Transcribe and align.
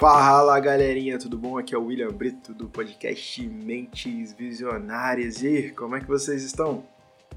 Fala 0.00 0.58
galerinha, 0.58 1.18
tudo 1.18 1.36
bom? 1.36 1.58
Aqui 1.58 1.74
é 1.74 1.78
o 1.78 1.84
William 1.84 2.08
Brito 2.08 2.54
do 2.54 2.66
podcast 2.66 3.46
Mentes 3.46 4.32
Visionárias. 4.32 5.42
E 5.42 5.74
como 5.76 5.94
é 5.94 6.00
que 6.00 6.08
vocês 6.08 6.42
estão? 6.42 6.82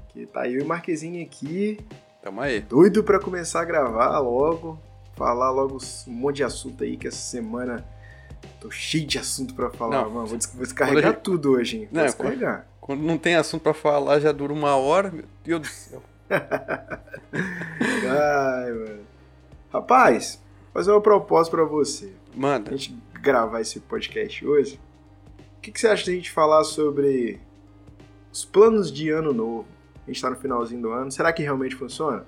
Que 0.08 0.24
tá 0.24 0.48
eu 0.48 0.60
e 0.60 0.62
o 0.62 0.66
Marquezinho 0.66 1.22
aqui. 1.22 1.78
Tamo 2.22 2.40
aí. 2.40 2.62
Doido 2.62 3.04
para 3.04 3.20
começar 3.20 3.60
a 3.60 3.64
gravar 3.66 4.18
logo, 4.18 4.80
falar 5.14 5.50
logo 5.50 5.76
um 6.08 6.12
monte 6.12 6.36
de 6.36 6.44
assunto 6.44 6.82
aí 6.82 6.96
que 6.96 7.06
essa 7.06 7.18
semana 7.18 7.86
tô 8.58 8.70
cheio 8.70 9.06
de 9.06 9.18
assunto 9.18 9.52
para 9.52 9.68
falar, 9.68 10.04
não, 10.04 10.10
mano. 10.10 10.26
Vou 10.26 10.38
descarregar 10.38 11.12
gente... 11.12 11.20
tudo 11.22 11.50
hoje, 11.50 11.80
hein? 11.80 11.88
Vou 11.92 11.98
não, 11.98 12.06
descarregar. 12.06 12.66
Quando, 12.80 12.98
quando 12.98 13.06
não 13.06 13.18
tem 13.18 13.34
assunto 13.34 13.60
para 13.60 13.74
falar 13.74 14.20
já 14.20 14.32
dura 14.32 14.54
uma 14.54 14.74
hora, 14.74 15.10
meu 15.10 15.26
Deus 15.44 15.60
do 15.60 15.66
céu. 15.66 16.02
Ai, 17.30 18.72
mano. 18.72 19.00
Rapaz, 19.70 20.40
fazer 20.72 20.92
uma 20.92 21.02
proposta 21.02 21.54
para 21.54 21.64
você. 21.66 22.23
Manda. 22.34 22.72
A 22.72 22.76
gente 22.76 22.96
gravar 23.20 23.60
esse 23.60 23.80
podcast 23.80 24.44
hoje. 24.44 24.80
O 25.56 25.60
que, 25.60 25.70
que 25.70 25.80
você 25.80 25.88
acha 25.88 26.06
da 26.06 26.12
gente 26.12 26.30
falar 26.30 26.64
sobre 26.64 27.40
os 28.32 28.44
planos 28.44 28.92
de 28.92 29.08
ano 29.10 29.32
novo? 29.32 29.66
A 30.06 30.10
gente 30.10 30.20
tá 30.20 30.28
no 30.28 30.36
finalzinho 30.36 30.82
do 30.82 30.90
ano. 30.90 31.10
Será 31.10 31.32
que 31.32 31.42
realmente 31.42 31.74
funciona? 31.74 32.26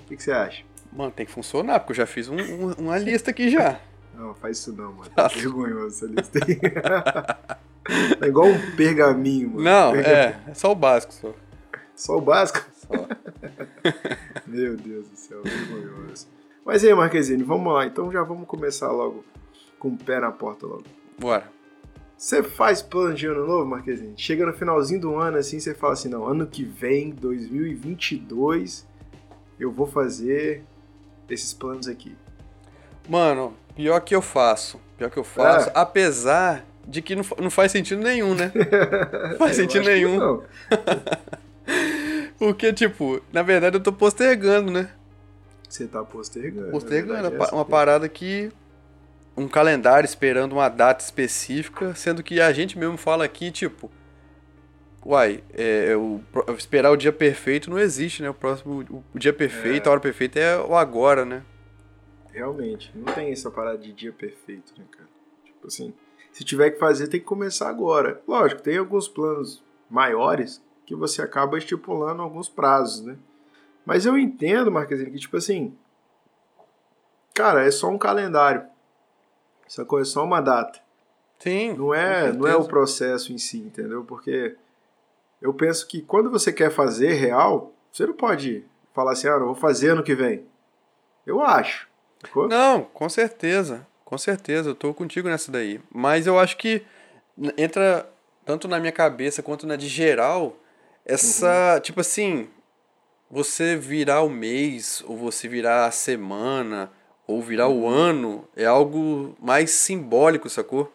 O 0.00 0.06
que, 0.06 0.16
que 0.16 0.22
você 0.22 0.30
acha? 0.30 0.62
Mano, 0.92 1.10
tem 1.10 1.26
que 1.26 1.32
funcionar, 1.32 1.80
porque 1.80 1.92
eu 1.92 1.96
já 1.96 2.06
fiz 2.06 2.28
um, 2.28 2.36
um, 2.36 2.72
uma 2.74 2.98
lista 2.98 3.30
aqui 3.30 3.50
já. 3.50 3.80
Não, 4.14 4.34
faz 4.34 4.56
isso 4.56 4.72
não, 4.72 4.94
mano. 4.94 5.10
Tá 5.10 5.28
vergonhoso 5.28 5.88
essa 5.88 6.06
lista 6.06 6.38
aí. 6.42 6.58
é 8.18 8.26
igual 8.26 8.46
um 8.46 8.74
pergaminho, 8.74 9.50
mano. 9.50 9.62
Não, 9.62 9.92
pergaminho. 9.92 10.16
é, 10.16 10.50
é 10.52 10.54
só 10.54 10.72
o 10.72 10.74
básico 10.74 11.12
só. 11.12 11.34
Só 11.94 12.16
o 12.16 12.20
básico? 12.22 12.64
Só. 12.72 12.94
Meu 14.46 14.74
Deus 14.74 15.06
do 15.10 15.16
céu, 15.16 15.42
vergonhoso. 15.42 16.28
Mas 16.64 16.82
aí, 16.82 16.94
Marquezine, 16.94 17.42
vamos 17.42 17.70
lá. 17.70 17.84
Então 17.84 18.10
já 18.10 18.22
vamos 18.22 18.48
começar 18.48 18.90
logo 18.90 19.22
com 19.78 19.88
o 19.88 19.96
pé 19.96 20.20
na 20.20 20.30
porta 20.30 20.66
logo. 20.66 20.84
Bora. 21.18 21.56
Você 22.16 22.42
faz 22.42 22.80
plano 22.80 23.14
de 23.14 23.26
ano 23.26 23.46
novo, 23.46 23.66
Marquezinho? 23.66 24.14
Chega 24.16 24.46
no 24.46 24.52
finalzinho 24.54 25.00
do 25.00 25.16
ano 25.16 25.36
assim, 25.36 25.60
você 25.60 25.74
fala 25.74 25.92
assim: 25.92 26.08
não, 26.08 26.26
ano 26.26 26.46
que 26.46 26.64
vem, 26.64 27.10
2022, 27.10 28.86
eu 29.60 29.70
vou 29.70 29.86
fazer 29.86 30.64
esses 31.28 31.52
planos 31.52 31.86
aqui. 31.88 32.16
Mano, 33.08 33.54
pior 33.74 34.00
que 34.00 34.14
eu 34.14 34.22
faço. 34.22 34.80
Pior 34.96 35.10
que 35.10 35.18
eu 35.18 35.24
faço. 35.24 35.68
É. 35.68 35.72
Apesar 35.74 36.64
de 36.86 37.02
que 37.02 37.14
não, 37.14 37.24
não 37.38 37.50
faz 37.50 37.70
sentido 37.72 38.02
nenhum, 38.02 38.34
né? 38.34 38.52
Não 39.30 39.38
faz 39.38 39.56
sentido 39.56 39.84
nenhum. 39.84 40.40
Porque, 42.38 42.72
tipo, 42.72 43.20
na 43.32 43.42
verdade 43.42 43.76
eu 43.76 43.82
tô 43.82 43.92
postergando, 43.92 44.70
né? 44.70 44.90
Você 45.68 45.86
tá 45.86 46.04
postergando. 46.04 46.70
Postergando. 46.70 47.34
É 47.34 47.54
uma 47.54 47.64
parada 47.64 48.08
que 48.08 48.52
um 49.36 49.46
calendário 49.46 50.06
esperando 50.06 50.52
uma 50.52 50.68
data 50.68 51.04
específica, 51.04 51.94
sendo 51.94 52.22
que 52.22 52.40
a 52.40 52.52
gente 52.52 52.78
mesmo 52.78 52.96
fala 52.96 53.24
aqui, 53.24 53.50
tipo, 53.50 53.90
uai, 55.04 55.44
é, 55.52 55.92
é 55.92 55.96
o, 55.96 56.20
esperar 56.56 56.90
o 56.90 56.96
dia 56.96 57.12
perfeito 57.12 57.70
não 57.70 57.78
existe, 57.78 58.22
né? 58.22 58.30
O 58.30 58.34
próximo, 58.34 59.04
o 59.14 59.18
dia 59.18 59.32
perfeito, 59.32 59.86
é. 59.86 59.88
a 59.88 59.92
hora 59.92 60.00
perfeita 60.00 60.40
é 60.40 60.58
o 60.58 60.74
agora, 60.74 61.24
né? 61.24 61.42
Realmente, 62.32 62.90
não 62.94 63.12
tem 63.14 63.30
essa 63.30 63.50
parada 63.50 63.78
de 63.78 63.92
dia 63.92 64.12
perfeito, 64.12 64.72
né, 64.76 64.84
cara? 64.90 65.08
Tipo 65.44 65.66
assim, 65.66 65.94
se 66.32 66.44
tiver 66.44 66.70
que 66.70 66.78
fazer, 66.78 67.08
tem 67.08 67.20
que 67.20 67.26
começar 67.26 67.68
agora. 67.68 68.20
Lógico, 68.26 68.62
tem 68.62 68.76
alguns 68.76 69.08
planos 69.08 69.62
maiores 69.88 70.62
que 70.84 70.94
você 70.94 71.22
acaba 71.22 71.56
estipulando 71.56 72.22
alguns 72.22 72.48
prazos, 72.48 73.04
né? 73.04 73.16
Mas 73.84 74.04
eu 74.04 74.18
entendo, 74.18 74.70
Marquezinho, 74.70 75.10
que 75.12 75.18
tipo 75.18 75.36
assim, 75.36 75.76
cara, 77.32 77.64
é 77.64 77.70
só 77.70 77.88
um 77.88 77.96
calendário. 77.96 78.66
Essa 79.66 79.84
coisa 79.84 80.08
é 80.08 80.12
só 80.12 80.24
uma 80.24 80.40
data. 80.40 80.78
Sim. 81.38 81.74
Não 81.74 81.94
é, 81.94 82.32
não 82.32 82.46
é 82.46 82.56
o 82.56 82.64
processo 82.64 83.32
em 83.32 83.38
si, 83.38 83.58
entendeu? 83.58 84.04
Porque 84.04 84.56
eu 85.40 85.52
penso 85.52 85.86
que 85.86 86.00
quando 86.00 86.30
você 86.30 86.52
quer 86.52 86.70
fazer 86.70 87.12
real, 87.12 87.72
você 87.92 88.06
não 88.06 88.14
pode 88.14 88.64
falar 88.94 89.12
assim, 89.12 89.28
ah, 89.28 89.38
não 89.38 89.46
vou 89.46 89.54
fazer 89.54 89.90
ano 89.90 90.02
que 90.02 90.14
vem. 90.14 90.46
Eu 91.26 91.42
acho. 91.42 91.88
Ficou? 92.24 92.48
Não, 92.48 92.82
com 92.82 93.08
certeza. 93.08 93.86
Com 94.04 94.16
certeza, 94.16 94.70
eu 94.70 94.74
tô 94.74 94.94
contigo 94.94 95.28
nessa 95.28 95.50
daí. 95.50 95.80
Mas 95.92 96.26
eu 96.26 96.38
acho 96.38 96.56
que 96.56 96.82
entra 97.58 98.08
tanto 98.44 98.68
na 98.68 98.78
minha 98.78 98.92
cabeça 98.92 99.42
quanto 99.42 99.66
na 99.66 99.76
de 99.76 99.88
geral 99.88 100.56
essa, 101.04 101.74
uhum. 101.74 101.80
tipo 101.80 102.00
assim, 102.00 102.48
você 103.30 103.76
virar 103.76 104.22
o 104.22 104.30
mês 104.30 105.02
ou 105.06 105.16
você 105.16 105.48
virar 105.48 105.86
a 105.86 105.90
semana 105.90 106.90
ou 107.26 107.42
virar 107.42 107.68
o 107.68 107.88
ano 107.88 108.46
é 108.56 108.64
algo 108.64 109.34
mais 109.40 109.70
simbólico, 109.70 110.48
sacou? 110.48 110.92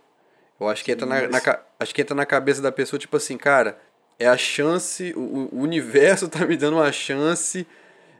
Eu 0.59 0.67
acho 0.67 0.83
que, 0.85 0.91
entra 0.91 1.05
na, 1.05 1.27
na, 1.27 1.59
acho 1.79 1.93
que 1.93 2.01
entra 2.01 2.15
na 2.15 2.25
cabeça 2.25 2.61
da 2.61 2.71
pessoa, 2.71 2.99
tipo 2.99 3.17
assim, 3.17 3.35
cara, 3.35 3.79
é 4.19 4.27
a 4.27 4.37
chance, 4.37 5.11
o, 5.15 5.49
o 5.51 5.61
universo 5.61 6.29
tá 6.29 6.45
me 6.45 6.55
dando 6.55 6.77
uma 6.77 6.91
chance 6.91 7.67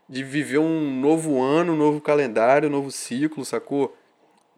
de 0.10 0.24
viver 0.24 0.58
um 0.58 1.00
novo 1.00 1.42
ano, 1.42 1.74
um 1.74 1.78
novo 1.78 2.02
calendário, 2.02 2.68
um 2.68 2.72
novo 2.72 2.92
ciclo, 2.92 3.46
sacou? 3.46 3.96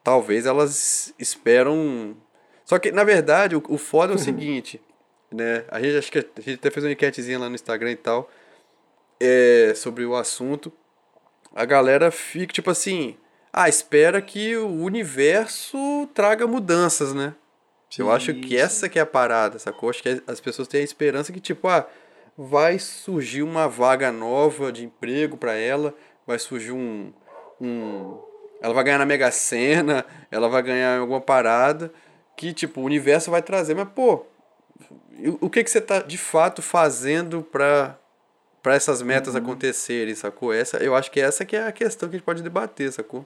Talvez 0.03 0.45
elas 0.45 1.13
esperam. 1.19 2.17
Só 2.65 2.79
que, 2.79 2.91
na 2.91 3.03
verdade, 3.03 3.55
o, 3.55 3.63
o 3.67 3.77
foda 3.77 4.13
é 4.13 4.15
o 4.15 4.19
seguinte, 4.19 4.81
né? 5.31 5.65
A 5.69 5.79
gente 5.81 5.97
acho 5.97 6.11
que 6.11 6.19
a 6.19 6.41
gente 6.41 6.55
até 6.55 6.71
fez 6.71 6.85
uma 6.85 6.91
enquetezinha 6.91 7.37
lá 7.37 7.49
no 7.49 7.55
Instagram 7.55 7.91
e 7.91 7.97
tal. 7.97 8.29
É, 9.19 9.73
sobre 9.75 10.05
o 10.05 10.15
assunto. 10.15 10.71
A 11.53 11.65
galera 11.65 12.09
fica, 12.09 12.51
tipo 12.51 12.71
assim, 12.71 13.15
ah, 13.53 13.69
espera 13.69 14.19
que 14.19 14.57
o 14.57 14.81
universo 14.81 16.09
traga 16.11 16.47
mudanças, 16.47 17.13
né? 17.13 17.35
Sim, 17.87 18.01
eu 18.01 18.11
acho 18.11 18.33
que 18.33 18.57
essa 18.57 18.89
que 18.89 18.97
é 18.97 19.03
a 19.03 19.05
parada, 19.05 19.59
sacou? 19.59 19.91
Acho 19.91 20.01
que 20.01 20.23
as 20.25 20.41
pessoas 20.41 20.67
têm 20.67 20.81
a 20.81 20.83
esperança 20.83 21.31
que, 21.31 21.39
tipo, 21.39 21.67
ah, 21.67 21.87
vai 22.35 22.79
surgir 22.79 23.43
uma 23.43 23.67
vaga 23.67 24.11
nova 24.11 24.71
de 24.71 24.83
emprego 24.83 25.37
para 25.37 25.53
ela, 25.53 25.93
vai 26.25 26.39
surgir 26.39 26.71
um, 26.71 27.13
um. 27.61 28.19
Ela 28.59 28.73
vai 28.73 28.83
ganhar 28.83 28.97
na 28.97 29.05
Mega 29.05 29.29
Sena, 29.29 30.03
ela 30.31 30.49
vai 30.49 30.63
ganhar 30.63 30.99
alguma 30.99 31.21
parada 31.21 31.93
que, 32.35 32.53
tipo, 32.53 32.81
o 32.81 32.85
universo 32.85 33.29
vai 33.29 33.43
trazer. 33.43 33.75
Mas, 33.75 33.87
pô, 33.89 34.25
o 35.39 35.47
que, 35.47 35.63
que 35.63 35.69
você 35.69 35.79
tá 35.79 35.99
de 35.99 36.17
fato 36.17 36.63
fazendo 36.63 37.43
pra, 37.43 37.99
pra 38.63 38.73
essas 38.73 39.03
metas 39.03 39.35
uhum. 39.35 39.41
acontecerem, 39.41 40.15
sacou? 40.15 40.51
Essa, 40.51 40.77
eu 40.77 40.95
acho 40.95 41.11
que 41.11 41.19
essa 41.21 41.45
que 41.45 41.55
é 41.55 41.67
a 41.67 41.71
questão 41.71 42.09
que 42.09 42.15
a 42.15 42.17
gente 42.17 42.25
pode 42.25 42.41
debater, 42.41 42.91
sacou? 42.91 43.23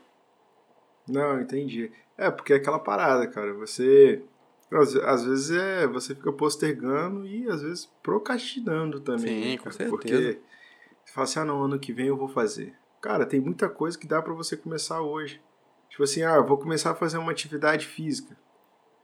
Não, 1.07 1.39
entendi. 1.39 1.91
É, 2.17 2.29
porque 2.31 2.53
é 2.53 2.55
aquela 2.57 2.79
parada, 2.79 3.27
cara. 3.27 3.53
Você. 3.53 4.21
Às, 4.71 4.95
às 4.97 5.23
vezes 5.23 5.51
é, 5.51 5.87
você 5.87 6.13
fica 6.13 6.31
postergando 6.33 7.25
e 7.25 7.49
às 7.49 7.61
vezes 7.61 7.89
procrastinando 8.03 8.99
também. 8.99 9.43
Sim, 9.43 9.51
né, 9.51 9.57
com 9.57 9.71
certeza. 9.71 9.89
Porque 9.89 10.39
você 11.05 11.13
fala 11.13 11.23
assim, 11.23 11.39
ah, 11.39 11.45
não, 11.45 11.63
ano 11.63 11.79
que 11.79 11.93
vem 11.93 12.07
eu 12.07 12.17
vou 12.17 12.27
fazer. 12.27 12.73
Cara, 13.01 13.25
tem 13.25 13.39
muita 13.39 13.69
coisa 13.69 13.97
que 13.97 14.07
dá 14.07 14.21
para 14.21 14.33
você 14.33 14.57
começar 14.57 15.01
hoje. 15.01 15.41
Tipo 15.89 16.03
assim, 16.03 16.21
ah, 16.23 16.41
vou 16.41 16.57
começar 16.57 16.91
a 16.91 16.95
fazer 16.95 17.17
uma 17.17 17.31
atividade 17.31 17.85
física. 17.85 18.35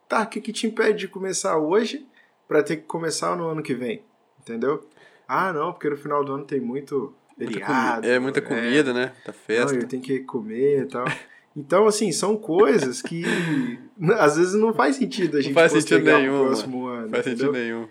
Tá, 0.10 0.24
o 0.24 0.28
que, 0.28 0.42
que 0.42 0.52
te 0.52 0.68
impede 0.68 1.00
de 1.00 1.08
começar 1.08 1.58
hoje 1.58 2.06
para 2.46 2.62
ter 2.62 2.78
que 2.78 2.84
começar 2.84 3.38
no 3.38 3.48
ano 3.48 3.64
que 3.64 3.74
vem? 3.74 4.04
Entendeu? 4.42 4.86
Ah, 5.26 5.54
não, 5.54 5.72
porque 5.72 5.90
no 5.90 5.96
final 5.96 6.26
do 6.26 6.34
ano 6.34 6.46
tem 6.46 6.60
muito 6.60 7.16
feriado. 7.38 8.06
é, 8.06 8.20
muita 8.20 8.42
comida, 8.42 8.92
é, 8.92 8.94
né? 8.94 9.14
Da 9.26 9.32
festa. 9.32 9.74
Não, 9.74 9.82
eu 9.82 9.88
tenho 9.88 10.04
que 10.04 10.20
comer 10.20 10.84
e 10.84 10.86
tal. 10.88 11.06
Então, 11.56 11.86
assim, 11.86 12.12
são 12.12 12.36
coisas 12.36 13.02
que 13.02 13.24
às 14.18 14.38
vezes 14.38 14.54
não 14.54 14.74
faz 14.74 14.96
sentido 14.96 15.38
a 15.38 15.42
gente 15.42 15.54
não 15.54 15.62
faz 15.62 15.72
sentido 15.72 16.04
nenhum, 16.04 16.40
no 16.40 16.46
próximo 16.46 16.88
ano. 16.88 17.02
Não 17.04 17.10
faz 17.10 17.28
entendeu? 17.28 17.54
sentido 17.54 17.64
nenhum. 17.64 17.88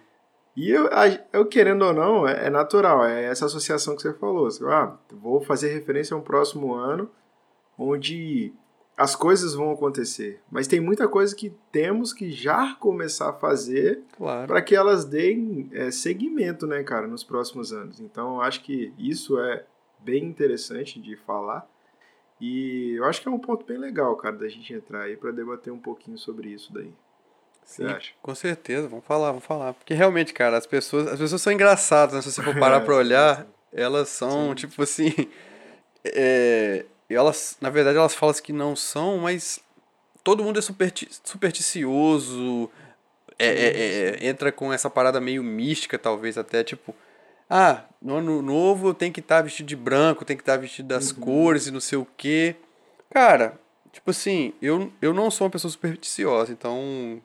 E 0.54 0.70
eu, 0.70 0.88
eu, 1.32 1.46
querendo 1.46 1.82
ou 1.82 1.94
não, 1.94 2.28
é, 2.28 2.46
é, 2.46 2.50
natural, 2.50 3.06
é 3.06 3.24
essa 3.24 3.46
associação 3.46 3.96
que 3.96 4.02
você 4.02 4.12
falou. 4.12 4.50
Você, 4.50 4.62
ah, 4.66 4.96
vou 5.10 5.40
fazer 5.40 5.72
referência 5.72 6.14
a 6.14 6.18
um 6.18 6.22
próximo 6.22 6.74
ano 6.74 7.10
onde 7.78 8.52
as 8.96 9.16
coisas 9.16 9.54
vão 9.54 9.70
acontecer. 9.70 10.40
Mas 10.50 10.66
tem 10.66 10.78
muita 10.78 11.08
coisa 11.08 11.34
que 11.34 11.54
temos 11.70 12.12
que 12.12 12.30
já 12.30 12.74
começar 12.74 13.30
a 13.30 13.32
fazer 13.32 14.02
claro. 14.16 14.46
para 14.46 14.60
que 14.60 14.76
elas 14.76 15.04
deem 15.06 15.70
é, 15.72 15.90
seguimento, 15.90 16.66
né, 16.66 16.82
cara, 16.82 17.06
nos 17.06 17.24
próximos 17.24 17.72
anos. 17.72 17.98
Então, 17.98 18.36
eu 18.36 18.42
acho 18.42 18.62
que 18.62 18.92
isso 18.98 19.38
é 19.38 19.64
bem 19.98 20.24
interessante 20.24 21.00
de 21.00 21.16
falar. 21.16 21.66
E 22.44 22.94
eu 22.96 23.04
acho 23.04 23.22
que 23.22 23.28
é 23.28 23.30
um 23.30 23.38
ponto 23.38 23.64
bem 23.64 23.78
legal, 23.78 24.16
cara, 24.16 24.34
da 24.34 24.48
gente 24.48 24.74
entrar 24.74 25.02
aí 25.02 25.16
para 25.16 25.30
debater 25.30 25.72
um 25.72 25.78
pouquinho 25.78 26.18
sobre 26.18 26.48
isso 26.48 26.72
daí. 26.72 26.92
Sim, 27.64 27.84
Você 27.84 27.84
acha? 27.84 28.12
Com 28.20 28.34
certeza, 28.34 28.88
vamos 28.88 29.04
falar, 29.04 29.28
vamos 29.28 29.44
falar. 29.44 29.74
Porque 29.74 29.94
realmente, 29.94 30.34
cara, 30.34 30.56
as 30.58 30.66
pessoas, 30.66 31.06
as 31.06 31.20
pessoas 31.20 31.40
são 31.40 31.52
engraçadas, 31.52 32.16
né? 32.16 32.20
Se 32.20 32.32
você 32.32 32.42
for 32.42 32.58
parar 32.58 32.80
pra 32.84 32.96
olhar, 32.96 33.46
elas 33.72 34.08
são, 34.08 34.48
Sim. 34.48 34.54
tipo 34.56 34.82
assim. 34.82 35.12
É, 36.04 36.84
elas, 37.08 37.56
na 37.60 37.70
verdade, 37.70 37.96
elas 37.96 38.12
falam 38.12 38.34
que 38.34 38.52
não 38.52 38.74
são, 38.74 39.18
mas 39.18 39.60
todo 40.24 40.42
mundo 40.42 40.58
é 40.58 40.62
superti 40.62 41.08
supersticioso, 41.22 42.68
é, 43.38 43.46
é, 43.46 43.68
é, 44.24 44.26
entra 44.26 44.50
com 44.50 44.72
essa 44.72 44.90
parada 44.90 45.20
meio 45.20 45.44
mística, 45.44 45.96
talvez 45.96 46.36
até, 46.36 46.64
tipo 46.64 46.92
ah, 47.54 47.84
no 48.00 48.16
ano 48.16 48.40
novo 48.40 48.88
eu 48.88 48.94
tenho 48.94 49.12
que 49.12 49.20
estar 49.20 49.36
tá 49.36 49.42
vestido 49.42 49.66
de 49.66 49.76
branco, 49.76 50.24
tem 50.24 50.34
que 50.34 50.42
estar 50.42 50.54
tá 50.54 50.58
vestido 50.58 50.88
das 50.88 51.10
uhum. 51.10 51.20
cores 51.20 51.66
e 51.66 51.70
não 51.70 51.80
sei 51.80 51.98
o 51.98 52.06
quê. 52.16 52.56
Cara, 53.10 53.60
tipo 53.92 54.10
assim, 54.10 54.54
eu, 54.62 54.90
eu 55.02 55.12
não 55.12 55.30
sou 55.30 55.44
uma 55.44 55.50
pessoa 55.50 55.70
supersticiosa, 55.70 56.50
então 56.50 57.20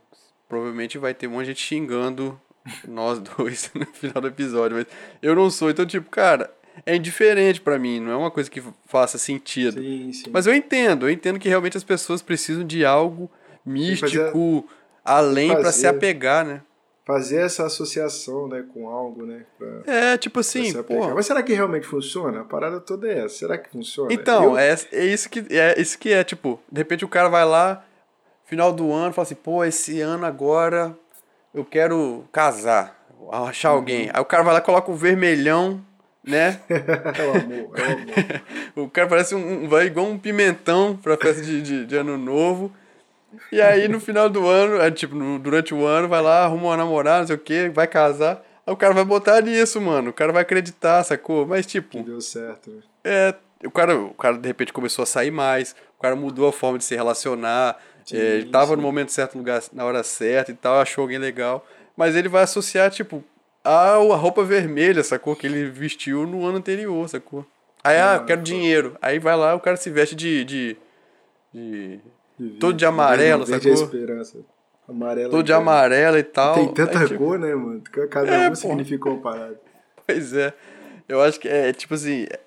provavelmente 0.50 0.98
vai 0.98 1.14
ter 1.14 1.28
um 1.28 1.32
monte 1.32 1.44
de 1.44 1.48
gente 1.52 1.62
xingando 1.62 2.38
nós 2.86 3.20
dois 3.38 3.72
no 3.74 3.86
final 3.86 4.22
do 4.22 4.28
episódio, 4.28 4.76
mas 4.76 4.88
eu 5.22 5.34
não 5.34 5.50
sou, 5.50 5.70
então 5.70 5.86
tipo, 5.86 6.10
cara, 6.10 6.54
é 6.86 6.94
indiferente 6.94 7.62
para 7.62 7.80
mim, 7.80 8.02
não 8.02 8.12
é 8.12 8.16
uma 8.18 8.30
coisa 8.30 8.52
que 8.52 8.62
faça 8.86 9.18
sentido. 9.18 9.82
Sim, 9.82 10.12
sim. 10.12 10.30
Mas 10.30 10.46
eu 10.46 10.54
entendo, 10.54 11.08
eu 11.08 11.10
entendo 11.10 11.40
que 11.40 11.48
realmente 11.48 11.78
as 11.78 11.86
pessoas 11.86 12.22
precisam 12.22 12.66
de 12.66 12.84
algo 12.84 13.32
místico, 13.66 14.68
além 15.06 15.56
para 15.56 15.72
se 15.72 15.88
apegar, 15.88 16.46
né? 16.46 16.62
Fazer 17.08 17.38
essa 17.38 17.66
associação, 17.66 18.50
né, 18.50 18.66
com 18.74 18.90
algo, 18.90 19.26
né? 19.26 19.46
Pra, 19.58 19.68
É, 19.94 20.18
tipo 20.18 20.42
assim, 20.42 20.74
pô. 20.84 21.14
Mas 21.16 21.26
será 21.26 21.42
que 21.42 21.54
realmente 21.54 21.88
funciona? 21.88 22.42
A 22.42 22.44
parada 22.44 22.82
toda 22.82 23.08
é 23.08 23.20
essa. 23.24 23.36
Será 23.38 23.58
que 23.58 23.70
funciona? 23.70 24.12
Então, 24.12 24.44
Eu- 24.44 24.58
é, 24.58 24.76
é 24.92 25.06
isso 25.06 25.30
que 25.30 25.46
é 25.50 25.80
isso 25.80 25.98
que 25.98 26.12
é, 26.12 26.22
tipo, 26.26 26.60
de 26.70 26.80
repente 26.82 27.06
o 27.06 27.08
cara 27.08 27.30
vai 27.30 27.46
lá, 27.46 27.82
final 28.44 28.74
do 28.74 28.92
ano, 28.92 29.14
fala 29.14 29.24
assim, 29.26 29.36
pô, 29.36 29.64
esse 29.64 30.02
ano 30.02 30.26
agora 30.26 30.94
eu 31.54 31.64
quero 31.64 32.26
casar, 32.32 33.00
achar 33.32 33.70
Uhum. 33.72 33.76
alguém. 33.78 34.10
Aí 34.14 34.22
o 34.22 34.26
cara 34.26 34.44
vai 34.44 34.54
lá 34.56 34.60
e 34.60 34.64
coloca 34.64 34.92
o 34.92 34.96
vermelhão, 34.96 35.82
né? 36.22 36.60
é 36.70 37.24
o 37.24 37.32
amor, 37.32 37.80
é 37.80 37.82
o 37.84 37.92
amor. 37.94 38.42
O 38.88 38.90
cara 38.90 39.08
parece 39.08 39.34
um. 39.34 39.64
um- 39.64 39.70
vai 39.70 39.86
igual 39.88 40.06
um 40.06 40.20
pimentão 40.20 40.96
pra 41.02 41.16
festa 41.18 41.42
de, 41.42 41.62
de, 41.62 41.86
de 41.86 41.96
ano 41.96 42.18
novo. 42.18 42.72
E 43.52 43.62
aí 43.62 43.88
no 43.88 44.00
final 44.00 44.30
do 44.30 44.48
ano, 44.48 44.82
é, 44.82 44.90
tipo, 44.92 45.16
no- 45.16 45.38
durante 45.40 45.74
o 45.74 45.86
ano, 45.86 46.08
vai 46.08 46.22
lá, 46.22 46.44
arruma 46.46 46.68
uma 46.70 46.78
namorada, 46.78 47.20
não 47.20 47.28
sei 47.28 47.36
o 47.36 47.40
que, 47.40 47.70
vai 47.70 47.88
casar. 47.88 48.44
Aí 48.66 48.74
o 48.74 48.78
cara 48.78 48.94
vai 48.94 49.06
botar 49.06 49.42
nisso, 49.42 49.80
mano. 49.82 50.10
O 50.10 50.14
cara 50.14 50.32
vai 50.34 50.42
acreditar, 50.42 51.04
sacou? 51.04 51.46
Mas 51.46 51.66
tipo, 51.66 52.02
Deu 52.04 52.20
certo, 52.22 52.70
né? 52.72 52.82
é. 53.04 53.36
O 53.66 53.72
cara, 53.72 53.98
o 53.98 54.14
cara 54.14 54.38
de 54.38 54.48
repente 54.48 54.72
começou 54.72 55.02
a 55.02 55.06
sair 55.08 55.32
mais, 55.32 55.76
o 55.98 56.02
cara 56.02 56.16
mudou 56.16 56.48
a 56.48 56.54
forma 56.54 56.78
de 56.78 56.84
se 56.84 56.96
relacionar, 56.96 57.76
Sim, 58.06 58.16
é, 58.16 58.20
ele 58.20 58.46
tava 58.52 58.76
no 58.76 58.84
momento 58.84 59.12
certo, 59.12 59.34
no 59.34 59.40
lugar, 59.40 59.64
na 59.74 59.84
hora 59.84 60.04
certa 60.04 60.52
e 60.52 60.54
tal, 60.54 60.80
achou 60.80 61.02
alguém 61.02 61.18
legal. 61.18 61.66
Mas 61.96 62.16
ele 62.16 62.30
vai 62.30 62.44
associar, 62.44 62.92
tipo, 62.92 63.24
a, 63.64 63.94
a 63.94 64.16
roupa 64.16 64.44
vermelha, 64.44 65.04
sacou? 65.04 65.36
Que 65.36 65.48
ele 65.48 65.66
vestiu 65.72 66.28
no 66.28 66.46
ano 66.46 66.60
anterior, 66.60 67.10
sacou? 67.10 67.44
Aí, 67.84 67.98
ah, 67.98 68.18
eu 68.22 68.26
quero 68.26 68.44
dinheiro. 68.44 68.96
Aí 69.02 69.18
vai 69.18 69.36
lá, 69.36 69.56
o 69.56 69.60
cara 69.60 69.76
se 69.76 69.90
veste 69.90 70.16
de. 70.16 70.44
de, 70.46 70.78
de 71.52 72.00
Todo 72.60 72.78
de 72.78 72.86
amarelo, 72.86 73.46
Verde 73.46 73.70
é 73.70 73.76
sacou? 73.76 73.86
esperança. 73.86 74.38
Amarelo. 74.88 75.32
todo 75.32 75.44
de 75.44 75.52
é- 75.52 75.56
amarelo 75.56 76.18
e 76.18 76.24
tal. 76.24 76.54
Tem 76.56 76.74
tanta 76.74 77.00
Aí, 77.00 77.08
tipo, 77.08 77.20
cor, 77.20 77.38
né, 77.40 77.54
mano? 77.54 77.82
Cada 78.10 78.32
É, 78.34 78.40
uma 78.44 78.50
pô. 78.50 78.56
significa 78.56 79.10
uma 79.10 79.20
parada. 79.22 79.60
Pois 80.06 80.34
é. 80.34 80.54
Eu 81.10 81.22
acho 81.22 81.40
que 81.40 81.48
é, 81.48 81.74
tipo 81.74 81.94
assim, 81.94 82.26
é, 82.30 82.40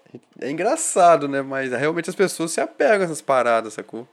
é 0.47 0.51
engraçado, 0.51 1.27
né? 1.29 1.43
Mas 1.43 1.71
realmente 1.73 2.09
as 2.09 2.17
pessoas 2.17 2.51
se 2.53 2.61
apegam 2.61 3.01
a 3.03 3.05
essas 3.05 3.21
paradas, 3.21 3.75
sacou? 3.75 4.07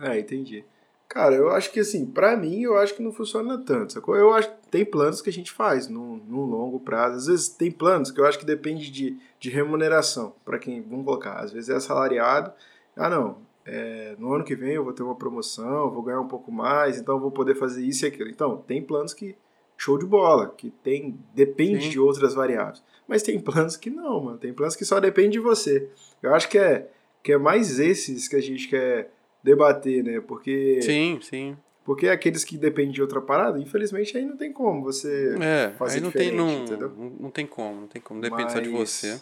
É, 0.00 0.18
entendi. 0.18 0.64
Cara, 1.08 1.34
eu 1.34 1.50
acho 1.50 1.72
que 1.72 1.80
assim, 1.80 2.06
pra 2.06 2.36
mim, 2.36 2.62
eu 2.62 2.78
acho 2.78 2.94
que 2.94 3.02
não 3.02 3.12
funciona 3.12 3.58
tanto, 3.58 3.92
sacou? 3.94 4.14
Eu 4.16 4.32
acho 4.32 4.48
que 4.48 4.56
tem 4.70 4.84
planos 4.84 5.20
que 5.20 5.28
a 5.28 5.32
gente 5.32 5.50
faz 5.50 5.88
num, 5.88 6.20
num 6.28 6.42
longo 6.44 6.78
prazo. 6.78 7.16
Às 7.16 7.26
vezes 7.26 7.48
tem 7.48 7.68
planos 7.70 8.12
que 8.12 8.20
eu 8.20 8.26
acho 8.26 8.38
que 8.38 8.44
depende 8.46 8.88
de, 8.92 9.18
de 9.40 9.50
remuneração, 9.50 10.34
pra 10.44 10.56
quem, 10.58 10.80
vamos 10.82 11.04
colocar, 11.04 11.34
às 11.40 11.50
vezes 11.52 11.68
é 11.68 11.74
assalariado. 11.74 12.52
Ah, 12.96 13.10
não, 13.10 13.38
é, 13.72 14.16
no 14.18 14.32
ano 14.34 14.42
que 14.44 14.54
vem 14.56 14.72
eu 14.74 14.82
vou 14.84 14.92
ter 14.92 15.02
uma 15.02 15.14
promoção, 15.14 15.90
vou 15.90 16.02
ganhar 16.02 16.20
um 16.20 16.26
pouco 16.28 16.50
mais, 16.50 16.98
então 16.98 17.14
eu 17.14 17.20
vou 17.20 17.30
poder 17.30 17.54
fazer 17.54 17.84
isso 17.84 18.04
e 18.04 18.08
aquilo. 18.08 18.28
Então, 18.28 18.56
tem 18.66 18.82
planos 18.82 19.14
que, 19.14 19.36
show 19.76 19.96
de 19.96 20.04
bola, 20.04 20.52
que 20.56 20.70
tem, 20.82 21.18
depende 21.34 21.84
Sim. 21.84 21.90
de 21.90 22.00
outras 22.00 22.34
variáveis. 22.34 22.82
Mas 23.06 23.22
tem 23.22 23.38
planos 23.40 23.76
que 23.76 23.88
não, 23.90 24.20
mano. 24.24 24.38
Tem 24.38 24.52
planos 24.52 24.76
que 24.76 24.84
só 24.84 24.98
depende 25.00 25.32
de 25.32 25.38
você. 25.40 25.88
Eu 26.22 26.34
acho 26.34 26.48
que 26.48 26.58
é, 26.58 26.88
que 27.22 27.32
é 27.32 27.38
mais 27.38 27.78
esses 27.78 28.28
que 28.28 28.36
a 28.36 28.42
gente 28.42 28.68
quer 28.68 29.12
debater, 29.42 30.02
né? 30.04 30.20
Porque, 30.20 30.80
Sim, 30.82 31.18
sim. 31.22 31.56
porque 31.84 32.08
aqueles 32.08 32.44
que 32.44 32.58
dependem 32.58 32.92
de 32.92 33.00
outra 33.02 33.20
parada, 33.20 33.58
infelizmente 33.58 34.16
aí 34.16 34.24
não 34.24 34.36
tem 34.36 34.52
como 34.52 34.82
você 34.82 35.34
É, 35.40 35.70
fazer 35.78 35.96
aí 35.96 36.00
não 36.02 36.10
tem, 36.10 36.30
não, 36.34 36.50
entendeu? 36.64 36.92
não, 37.18 37.30
tem 37.30 37.46
como, 37.46 37.80
não 37.82 37.86
tem 37.88 38.02
como. 38.02 38.20
Depende 38.20 38.52
só 38.52 38.60
de 38.60 38.68
Mas- 38.68 38.90
você. 38.90 39.20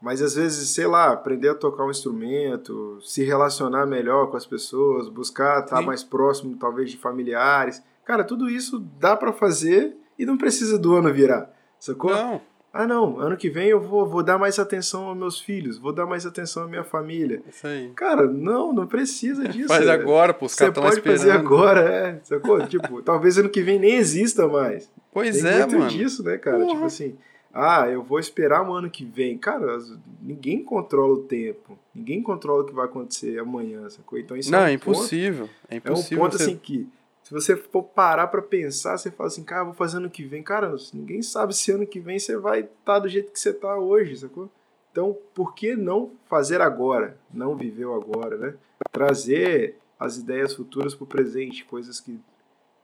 Mas 0.00 0.20
às 0.22 0.34
vezes, 0.34 0.68
sei 0.70 0.86
lá, 0.86 1.12
aprender 1.12 1.48
a 1.48 1.54
tocar 1.54 1.84
um 1.84 1.90
instrumento, 1.90 2.98
se 3.00 3.24
relacionar 3.24 3.86
melhor 3.86 4.30
com 4.30 4.36
as 4.36 4.46
pessoas, 4.46 5.08
buscar 5.08 5.60
estar 5.64 5.78
Sim. 5.78 5.86
mais 5.86 6.04
próximo, 6.04 6.56
talvez, 6.58 6.90
de 6.90 6.96
familiares. 6.96 7.82
Cara, 8.04 8.22
tudo 8.22 8.48
isso 8.48 8.78
dá 9.00 9.16
pra 9.16 9.32
fazer 9.32 9.96
e 10.18 10.24
não 10.26 10.36
precisa 10.36 10.78
do 10.78 10.94
ano 10.94 11.12
virar. 11.12 11.50
Sacou? 11.78 12.10
Não, 12.10 12.40
Ah, 12.72 12.86
não, 12.86 13.18
ano 13.18 13.36
que 13.38 13.48
vem 13.48 13.68
eu 13.68 13.80
vou, 13.80 14.06
vou 14.06 14.22
dar 14.22 14.36
mais 14.38 14.58
atenção 14.58 15.06
aos 15.06 15.16
meus 15.16 15.40
filhos, 15.40 15.78
vou 15.78 15.92
dar 15.94 16.04
mais 16.04 16.26
atenção 16.26 16.64
à 16.64 16.68
minha 16.68 16.84
família. 16.84 17.42
isso 17.48 17.66
aí. 17.66 17.90
Cara, 17.96 18.26
não, 18.26 18.72
não 18.74 18.86
precisa 18.86 19.48
disso. 19.48 19.68
Faz 19.68 19.86
é. 19.86 19.90
agora, 19.90 20.34
pô, 20.34 20.44
os 20.44 20.52
Você 20.52 20.58
caras 20.58 20.72
estão 20.72 20.82
pode 20.84 20.96
esperando. 20.96 21.18
fazer 21.18 21.30
agora, 21.32 21.80
é. 21.80 22.20
Sacou? 22.22 22.66
tipo, 22.66 23.00
talvez 23.02 23.38
ano 23.38 23.48
que 23.48 23.62
vem 23.62 23.78
nem 23.78 23.94
exista 23.96 24.46
mais. 24.46 24.90
Pois 25.10 25.40
Tem 25.42 25.50
é, 25.50 25.58
muito 25.60 25.78
mano. 25.78 25.90
disso, 25.90 26.22
né, 26.22 26.36
cara? 26.36 26.58
Porra. 26.58 26.72
Tipo 26.74 26.84
assim, 26.84 27.16
ah, 27.56 27.88
eu 27.88 28.02
vou 28.02 28.18
esperar 28.20 28.68
o 28.68 28.72
ano 28.72 28.90
que 28.90 29.04
vem. 29.04 29.38
Cara, 29.38 29.78
ninguém 30.20 30.62
controla 30.62 31.14
o 31.14 31.22
tempo. 31.22 31.78
Ninguém 31.94 32.22
controla 32.22 32.62
o 32.62 32.66
que 32.66 32.74
vai 32.74 32.84
acontecer 32.86 33.38
amanhã, 33.38 33.88
sacou? 33.88 34.18
Então 34.18 34.36
isso 34.36 34.50
Não, 34.50 34.58
é, 34.60 34.62
um 34.64 34.66
é 34.68 34.78
ponto, 34.78 34.90
impossível. 34.90 35.48
É 35.68 35.74
é 35.74 35.74
um 35.74 35.78
impossível. 35.78 36.18
ponto 36.24 36.36
você- 36.36 36.42
assim 36.44 36.56
que 36.56 36.88
se 37.22 37.32
você 37.32 37.56
for 37.56 37.82
parar 37.82 38.28
pra 38.28 38.40
pensar, 38.40 38.96
você 38.96 39.10
fala 39.10 39.26
assim, 39.26 39.42
cara, 39.42 39.64
vou 39.64 39.74
fazer 39.74 39.96
ano 39.96 40.08
que 40.10 40.24
vem. 40.24 40.42
Cara, 40.42 40.74
ninguém 40.94 41.22
sabe 41.22 41.56
se 41.56 41.72
ano 41.72 41.86
que 41.86 41.98
vem 41.98 42.18
você 42.18 42.36
vai 42.36 42.60
estar 42.60 43.00
do 43.00 43.08
jeito 43.08 43.32
que 43.32 43.40
você 43.40 43.52
tá 43.52 43.76
hoje, 43.76 44.16
sacou? 44.16 44.48
Então, 44.92 45.16
por 45.34 45.54
que 45.54 45.74
não 45.74 46.12
fazer 46.28 46.60
agora? 46.60 47.18
Não 47.34 47.56
viver 47.56 47.84
o 47.84 47.94
agora, 47.94 48.36
né? 48.36 48.54
Trazer 48.92 49.76
as 49.98 50.16
ideias 50.18 50.54
futuras 50.54 50.94
pro 50.94 51.04
presente, 51.06 51.64
coisas 51.64 52.00
que, 52.00 52.18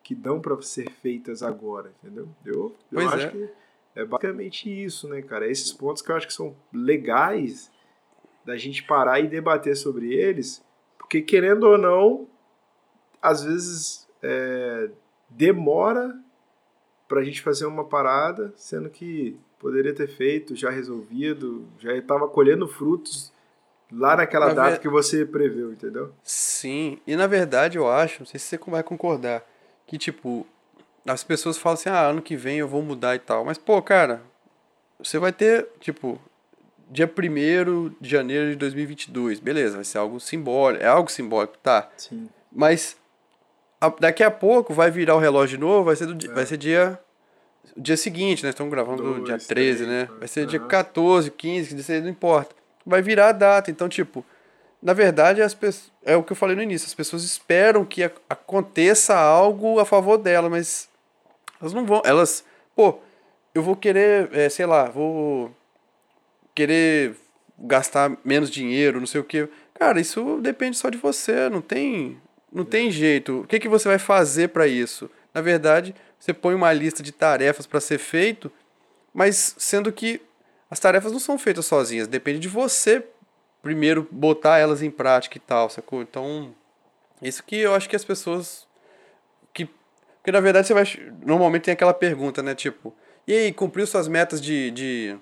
que 0.02 0.14
dão 0.14 0.40
pra 0.40 0.60
ser 0.62 0.90
feitas 0.90 1.42
agora, 1.42 1.92
entendeu? 2.02 2.28
Eu, 2.44 2.54
eu 2.54 2.74
Pois 2.92 3.12
acho 3.12 3.26
é. 3.26 3.30
que 3.30 3.48
é 3.94 4.04
basicamente 4.04 4.68
isso, 4.68 5.08
né, 5.08 5.22
cara? 5.22 5.48
Esses 5.50 5.72
pontos 5.72 6.02
que 6.02 6.10
eu 6.10 6.16
acho 6.16 6.26
que 6.26 6.32
são 6.32 6.56
legais 6.72 7.70
da 8.44 8.56
gente 8.56 8.82
parar 8.82 9.20
e 9.20 9.28
debater 9.28 9.76
sobre 9.76 10.12
eles, 10.12 10.64
porque 10.98 11.20
querendo 11.20 11.64
ou 11.64 11.78
não, 11.78 12.26
às 13.20 13.44
vezes 13.44 14.08
é, 14.22 14.90
demora 15.28 16.18
pra 17.06 17.22
gente 17.22 17.42
fazer 17.42 17.66
uma 17.66 17.84
parada, 17.84 18.52
sendo 18.56 18.88
que 18.90 19.38
poderia 19.58 19.94
ter 19.94 20.08
feito, 20.08 20.56
já 20.56 20.70
resolvido, 20.70 21.68
já 21.78 21.94
estava 21.94 22.26
colhendo 22.26 22.66
frutos 22.66 23.32
lá 23.92 24.16
naquela 24.16 24.48
Na 24.48 24.54
data 24.54 24.70
ver- 24.72 24.80
que 24.80 24.88
você 24.88 25.24
preveu, 25.24 25.72
entendeu? 25.72 26.12
Sim, 26.22 26.98
e 27.06 27.14
na 27.14 27.26
verdade 27.26 27.76
eu 27.78 27.88
acho, 27.88 28.20
não 28.20 28.26
sei 28.26 28.40
se 28.40 28.46
você 28.46 28.58
vai 28.70 28.82
concordar, 28.82 29.46
que 29.86 29.98
tipo, 29.98 30.46
as 31.06 31.24
pessoas 31.24 31.58
falam 31.58 31.74
assim, 31.74 31.88
ah, 31.88 32.02
ano 32.06 32.22
que 32.22 32.36
vem 32.36 32.58
eu 32.58 32.68
vou 32.68 32.82
mudar 32.82 33.14
e 33.14 33.18
tal. 33.18 33.44
Mas, 33.44 33.58
pô, 33.58 33.80
cara, 33.82 34.22
você 35.02 35.18
vai 35.18 35.32
ter, 35.32 35.66
tipo, 35.80 36.20
dia 36.90 37.06
1 37.06 37.94
de 38.00 38.08
janeiro 38.08 38.50
de 38.50 38.56
2022, 38.56 39.40
beleza, 39.40 39.76
vai 39.76 39.84
ser 39.84 39.98
algo 39.98 40.20
simbólico, 40.20 40.84
é 40.84 40.86
algo 40.88 41.10
simbólico, 41.10 41.56
tá. 41.62 41.88
Sim. 41.96 42.28
Mas 42.50 42.96
a- 43.80 43.92
daqui 43.98 44.22
a 44.22 44.30
pouco 44.30 44.72
vai 44.72 44.90
virar 44.90 45.16
o 45.16 45.18
relógio 45.18 45.56
de 45.58 45.60
novo, 45.64 45.84
vai 45.84 45.96
ser, 45.96 46.06
do, 46.06 46.14
di- 46.14 46.28
vai 46.28 46.46
ser 46.46 46.56
dia. 46.56 46.98
Dia 47.76 47.96
seguinte, 47.96 48.42
né? 48.44 48.50
Estamos 48.50 48.70
gravando 48.70 49.02
Dois, 49.02 49.24
dia 49.24 49.38
13, 49.38 49.86
né? 49.86 50.04
três, 50.06 50.18
Vai 50.18 50.28
ser 50.28 50.46
dia 50.46 50.58
aham. 50.58 50.68
14, 50.68 51.30
15, 51.30 51.74
16, 51.74 52.02
não 52.02 52.10
importa. 52.10 52.54
Vai 52.84 53.00
virar 53.00 53.28
a 53.28 53.32
data. 53.32 53.70
Então, 53.70 53.88
tipo, 53.88 54.24
na 54.82 54.92
verdade, 54.92 55.40
as 55.40 55.54
pessoas, 55.54 55.90
é 56.04 56.14
o 56.16 56.22
que 56.22 56.32
eu 56.32 56.36
falei 56.36 56.54
no 56.54 56.62
início, 56.62 56.86
as 56.86 56.92
pessoas 56.94 57.22
esperam 57.24 57.84
que 57.84 58.02
ac- 58.02 58.20
aconteça 58.28 59.16
algo 59.16 59.78
a 59.78 59.86
favor 59.86 60.18
dela, 60.18 60.50
mas 60.50 60.88
elas 61.62 61.72
não 61.72 61.86
vão. 61.86 62.02
Elas, 62.04 62.44
pô, 62.74 62.98
eu 63.54 63.62
vou 63.62 63.76
querer, 63.76 64.28
é, 64.34 64.48
sei 64.48 64.66
lá, 64.66 64.90
vou 64.90 65.54
querer 66.54 67.14
gastar 67.56 68.16
menos 68.24 68.50
dinheiro, 68.50 68.98
não 68.98 69.06
sei 69.06 69.20
o 69.20 69.24
que. 69.24 69.48
Cara, 69.74 70.00
isso 70.00 70.40
depende 70.42 70.76
só 70.76 70.90
de 70.90 70.98
você, 70.98 71.48
não 71.48 71.62
tem, 71.62 72.20
não 72.52 72.64
tem 72.64 72.90
jeito. 72.90 73.40
O 73.40 73.46
que, 73.46 73.60
que 73.60 73.68
você 73.68 73.88
vai 73.88 73.98
fazer 73.98 74.48
para 74.48 74.66
isso? 74.66 75.08
Na 75.32 75.40
verdade, 75.40 75.94
você 76.18 76.34
põe 76.34 76.54
uma 76.54 76.72
lista 76.72 77.02
de 77.02 77.12
tarefas 77.12 77.66
para 77.66 77.80
ser 77.80 77.98
feito, 77.98 78.50
mas 79.14 79.54
sendo 79.56 79.92
que 79.92 80.20
as 80.68 80.80
tarefas 80.80 81.12
não 81.12 81.20
são 81.20 81.38
feitas 81.38 81.66
sozinhas, 81.66 82.08
depende 82.08 82.40
de 82.40 82.48
você 82.48 83.06
primeiro 83.62 84.08
botar 84.10 84.58
elas 84.58 84.82
em 84.82 84.90
prática 84.90 85.36
e 85.36 85.40
tal, 85.40 85.70
sacou? 85.70 86.02
Então, 86.02 86.52
isso 87.20 87.44
que 87.44 87.56
eu 87.56 87.74
acho 87.74 87.88
que 87.88 87.94
as 87.94 88.04
pessoas 88.04 88.66
porque 90.22 90.30
na 90.32 90.40
verdade 90.40 90.66
você 90.68 90.72
vai 90.74 90.84
normalmente 91.26 91.64
tem 91.64 91.72
aquela 91.74 91.92
pergunta, 91.92 92.42
né, 92.42 92.54
tipo, 92.54 92.94
e 93.26 93.32
aí, 93.34 93.52
cumpriu 93.52 93.86
suas 93.86 94.06
metas 94.08 94.40
de, 94.40 94.70
de 94.70 95.16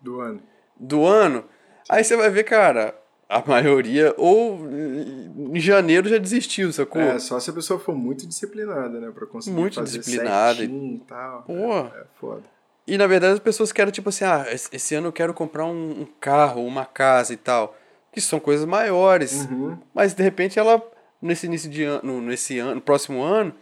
Do 0.00 0.20
ano. 0.20 0.42
do 0.78 1.04
ano, 1.04 1.44
aí 1.88 2.02
você 2.02 2.16
vai 2.16 2.28
ver, 2.30 2.44
cara, 2.44 2.94
a 3.28 3.42
maioria, 3.46 4.14
ou 4.16 4.60
em 4.68 5.58
janeiro 5.60 6.08
já 6.08 6.18
desistiu, 6.18 6.72
sacou? 6.72 7.00
É, 7.02 7.18
só 7.18 7.38
se 7.40 7.50
a 7.50 7.52
pessoa 7.52 7.78
for 7.78 7.94
muito 7.94 8.26
disciplinada, 8.26 9.00
né? 9.00 9.10
Pra 9.12 9.26
conseguir 9.26 9.56
Muito 9.56 9.74
fazer 9.74 9.98
disciplinada 9.98 10.54
e- 10.62 10.66
certinho 10.66 10.94
e 10.96 10.98
tal. 11.00 11.42
Pô. 11.42 11.52
É, 11.52 11.80
é 12.00 12.04
foda. 12.20 12.42
E 12.86 12.96
na 12.96 13.06
verdade 13.08 13.32
as 13.34 13.40
pessoas 13.40 13.72
querem, 13.72 13.90
tipo 13.92 14.08
assim, 14.10 14.24
ah, 14.24 14.46
esse 14.50 14.68
esse 14.72 14.94
ano 14.94 15.08
eu 15.08 15.12
quero 15.12 15.34
comprar 15.34 15.64
um, 15.66 16.02
um 16.02 16.06
carro, 16.20 16.64
uma 16.64 16.84
casa 16.84 17.32
e 17.32 17.36
tal, 17.36 17.76
que 18.12 18.20
são 18.20 18.38
coisas 18.38 18.64
maiores, 18.64 19.44
Uhum. 19.50 19.76
mas 19.92 20.14
de 20.14 20.22
repente 20.22 20.56
ela 20.58 20.80
nesse 21.20 21.46
início 21.46 21.68
de 21.68 21.82
ano, 21.82 22.20
nesse 22.20 22.58
ano, 22.60 22.76
no 22.76 22.80
próximo 22.80 23.22
ano, 23.22 23.52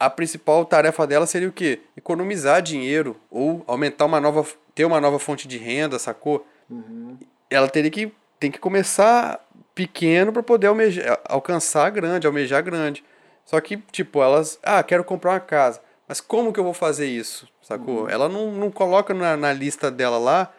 a 0.00 0.08
principal 0.08 0.64
tarefa 0.64 1.06
dela 1.06 1.26
seria 1.26 1.48
o 1.48 1.52
quê? 1.52 1.80
Economizar 1.94 2.62
dinheiro 2.62 3.16
ou 3.30 3.62
aumentar 3.66 4.06
uma 4.06 4.18
nova, 4.18 4.46
ter 4.74 4.86
uma 4.86 4.98
nova 4.98 5.18
fonte 5.18 5.46
de 5.46 5.58
renda, 5.58 5.98
sacou? 5.98 6.46
Uhum. 6.70 7.18
Ela 7.50 7.68
teria 7.68 7.90
que 7.90 8.10
tem 8.38 8.50
que 8.50 8.58
começar 8.58 9.46
pequeno 9.74 10.32
para 10.32 10.42
poder 10.42 10.68
almejar, 10.68 11.20
alcançar 11.26 11.90
grande, 11.90 12.26
almejar 12.26 12.62
grande. 12.62 13.04
Só 13.44 13.60
que, 13.60 13.76
tipo, 13.92 14.22
elas, 14.22 14.58
ah, 14.62 14.82
quero 14.82 15.04
comprar 15.04 15.32
uma 15.32 15.40
casa. 15.40 15.82
Mas 16.08 16.18
como 16.18 16.50
que 16.50 16.58
eu 16.58 16.64
vou 16.64 16.72
fazer 16.72 17.06
isso? 17.06 17.46
Sacou? 17.60 18.04
Uhum. 18.04 18.08
Ela 18.08 18.28
não, 18.28 18.50
não 18.52 18.70
coloca 18.70 19.12
na, 19.12 19.36
na 19.36 19.52
lista 19.52 19.90
dela 19.90 20.16
lá 20.16 20.50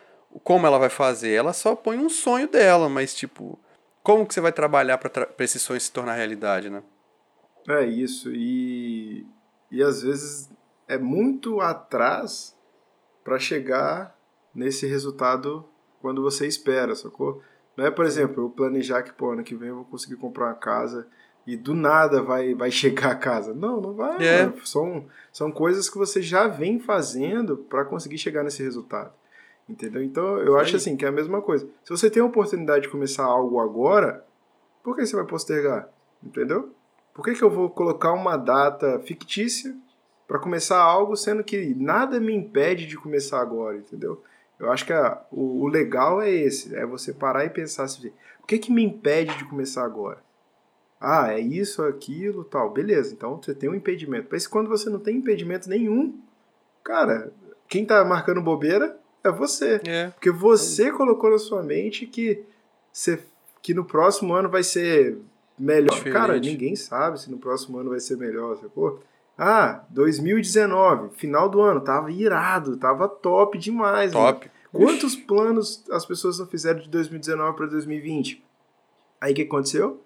como 0.43 0.67
ela 0.67 0.77
vai 0.77 0.89
fazer. 0.89 1.31
Ela 1.31 1.51
só 1.51 1.75
põe 1.75 1.97
um 1.97 2.09
sonho 2.09 2.47
dela, 2.47 2.87
mas, 2.87 3.15
tipo, 3.15 3.59
como 4.03 4.23
que 4.23 4.35
você 4.35 4.41
vai 4.41 4.51
trabalhar 4.51 4.99
para 4.99 5.09
tra 5.09 5.27
esse 5.39 5.59
sonho 5.59 5.81
se 5.81 5.91
tornar 5.91 6.13
realidade, 6.13 6.69
né? 6.69 6.83
É 7.67 7.85
isso. 7.85 8.31
E, 8.33 9.25
e 9.69 9.81
às 9.81 10.01
vezes 10.01 10.49
é 10.87 10.97
muito 10.97 11.61
atrás 11.61 12.57
para 13.23 13.39
chegar 13.39 14.17
nesse 14.53 14.85
resultado 14.85 15.65
quando 16.01 16.21
você 16.21 16.47
espera, 16.47 16.95
sacou? 16.95 17.41
Não 17.77 17.85
é, 17.85 17.91
por 17.91 18.05
exemplo, 18.05 18.43
eu 18.43 18.49
planejar 18.49 19.03
que, 19.03 19.13
pô, 19.13 19.31
ano 19.31 19.43
que 19.43 19.55
vem 19.55 19.69
eu 19.69 19.75
vou 19.75 19.85
conseguir 19.85 20.15
comprar 20.15 20.47
uma 20.47 20.55
casa 20.55 21.07
e 21.45 21.55
do 21.55 21.73
nada 21.73 22.21
vai, 22.21 22.53
vai 22.53 22.69
chegar 22.71 23.11
a 23.11 23.15
casa. 23.15 23.53
Não, 23.53 23.79
não 23.79 23.93
vai. 23.93 24.25
É. 24.25 24.51
São, 24.63 25.05
são 25.31 25.51
coisas 25.51 25.89
que 25.89 25.97
você 25.97 26.21
já 26.21 26.47
vem 26.47 26.79
fazendo 26.79 27.57
para 27.57 27.85
conseguir 27.85 28.17
chegar 28.17 28.43
nesse 28.43 28.61
resultado. 28.63 29.13
Entendeu? 29.69 30.03
Então 30.03 30.37
eu 30.39 30.53
Sim. 30.53 30.59
acho 30.59 30.75
assim 30.75 30.97
que 30.97 31.05
é 31.05 31.07
a 31.07 31.13
mesma 31.13 31.41
coisa. 31.41 31.67
Se 31.83 31.89
você 31.89 32.09
tem 32.09 32.21
a 32.21 32.25
oportunidade 32.25 32.83
de 32.83 32.89
começar 32.89 33.23
algo 33.23 33.59
agora, 33.59 34.25
por 34.83 34.95
que 34.95 35.05
você 35.05 35.15
vai 35.15 35.25
postergar? 35.25 35.87
Entendeu? 36.21 36.73
Por 37.13 37.25
que, 37.25 37.33
que 37.33 37.43
eu 37.43 37.49
vou 37.49 37.69
colocar 37.69 38.13
uma 38.13 38.37
data 38.37 38.99
fictícia 38.99 39.75
para 40.27 40.39
começar 40.39 40.81
algo, 40.81 41.15
sendo 41.17 41.43
que 41.43 41.75
nada 41.75 42.19
me 42.19 42.33
impede 42.33 42.85
de 42.85 42.97
começar 42.97 43.41
agora, 43.41 43.77
entendeu? 43.77 44.23
Eu 44.57 44.71
acho 44.71 44.85
que 44.85 44.93
a, 44.93 45.21
o, 45.31 45.63
o, 45.63 45.67
legal 45.67 46.21
é 46.21 46.31
esse, 46.31 46.73
é 46.75 46.85
você 46.85 47.11
parar 47.11 47.43
e 47.45 47.49
pensar 47.49 47.83
assim, 47.83 48.11
o 48.41 48.45
que 48.45 48.57
que 48.57 48.71
me 48.71 48.83
impede 48.83 49.37
de 49.37 49.43
começar 49.43 49.83
agora? 49.83 50.19
Ah, 51.01 51.33
é 51.33 51.39
isso, 51.39 51.83
aquilo, 51.83 52.43
tal. 52.43 52.69
Beleza, 52.69 53.11
então 53.11 53.41
você 53.41 53.55
tem 53.55 53.67
um 53.69 53.75
impedimento. 53.75 54.27
Mas 54.31 54.45
quando 54.45 54.69
você 54.69 54.87
não 54.87 54.99
tem 54.99 55.17
impedimento 55.17 55.67
nenhum, 55.67 56.21
cara, 56.83 57.33
quem 57.67 57.83
tá 57.83 58.05
marcando 58.05 58.39
bobeira 58.39 58.97
é 59.23 59.31
você. 59.31 59.81
É. 59.87 60.09
Porque 60.09 60.29
você 60.29 60.91
colocou 60.91 61.31
na 61.31 61.39
sua 61.39 61.63
mente 61.63 62.05
que, 62.05 62.43
você, 62.93 63.19
que 63.63 63.73
no 63.73 63.83
próximo 63.83 64.33
ano 64.33 64.47
vai 64.47 64.63
ser 64.63 65.17
melhor. 65.57 65.95
Diferente. 65.95 66.13
Cara, 66.13 66.39
ninguém 66.39 66.75
sabe 66.75 67.19
se 67.19 67.29
no 67.29 67.37
próximo 67.37 67.77
ano 67.77 67.89
vai 67.89 67.99
ser 67.99 68.17
melhor, 68.17 68.57
sacou? 68.57 69.01
Ah, 69.37 69.83
2019, 69.89 71.15
final 71.15 71.49
do 71.49 71.61
ano, 71.61 71.81
tava 71.81 72.11
irado, 72.11 72.77
tava 72.77 73.07
top 73.07 73.57
demais. 73.57 74.11
Top. 74.11 74.49
Quantos 74.71 75.15
planos 75.15 75.83
as 75.89 76.05
pessoas 76.05 76.39
não 76.39 76.45
fizeram 76.45 76.79
de 76.79 76.89
2019 76.89 77.57
para 77.57 77.65
2020? 77.67 78.43
Aí 79.19 79.33
o 79.33 79.35
que 79.35 79.41
aconteceu? 79.41 80.01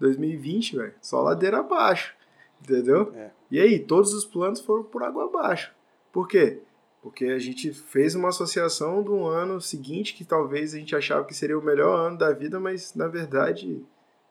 2020, 0.00 0.76
velho, 0.76 0.94
só 1.00 1.20
ladeira 1.20 1.58
abaixo. 1.58 2.14
Entendeu? 2.62 3.12
É. 3.14 3.30
E 3.50 3.60
aí, 3.60 3.78
todos 3.78 4.12
os 4.12 4.24
planos 4.24 4.60
foram 4.60 4.82
por 4.82 5.02
água 5.02 5.24
abaixo. 5.24 5.72
Por 6.12 6.26
quê? 6.26 6.60
Porque 7.02 7.26
a 7.26 7.38
gente 7.38 7.72
fez 7.72 8.14
uma 8.14 8.28
associação 8.28 9.02
do 9.02 9.26
ano 9.26 9.60
seguinte 9.60 10.14
que 10.14 10.24
talvez 10.24 10.74
a 10.74 10.78
gente 10.78 10.96
achava 10.96 11.24
que 11.24 11.34
seria 11.34 11.58
o 11.58 11.64
melhor 11.64 11.94
ano 12.06 12.18
da 12.18 12.32
vida, 12.32 12.58
mas 12.58 12.94
na 12.94 13.06
verdade 13.06 13.80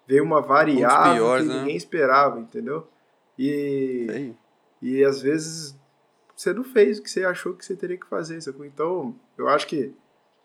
veio 0.08 0.24
uma 0.24 0.42
variável 0.42 1.14
piores, 1.16 1.48
que 1.48 1.54
né? 1.54 1.60
ninguém 1.60 1.76
esperava, 1.76 2.40
entendeu? 2.40 2.88
E, 3.38 4.34
e 4.82 5.04
às 5.04 5.22
vezes 5.22 5.78
você 6.36 6.54
não 6.54 6.64
fez 6.64 7.00
o 7.00 7.04
que 7.04 7.10
você 7.10 7.26
achou 7.26 7.54
que 7.54 7.66
você 7.66 7.76
teria 7.76 7.98
que 7.98 8.08
fazer. 8.08 8.40
Sacou? 8.42 8.66
Então, 8.66 9.16
eu 9.38 9.48
acho 9.50 9.68
que 9.68 9.94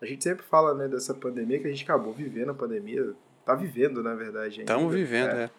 a 0.01 0.05
gente 0.05 0.23
sempre 0.23 0.43
fala 0.43 0.73
né, 0.73 0.87
dessa 0.87 1.13
pandemia, 1.13 1.59
que 1.59 1.67
a 1.67 1.69
gente 1.69 1.83
acabou 1.83 2.11
vivendo 2.11 2.49
a 2.49 2.53
pandemia, 2.55 3.13
tá 3.45 3.55
vivendo, 3.55 4.03
na 4.03 4.15
verdade. 4.15 4.61
Estamos 4.61 4.93
vivendo, 4.93 5.29
é. 5.29 5.43
é. 5.43 5.49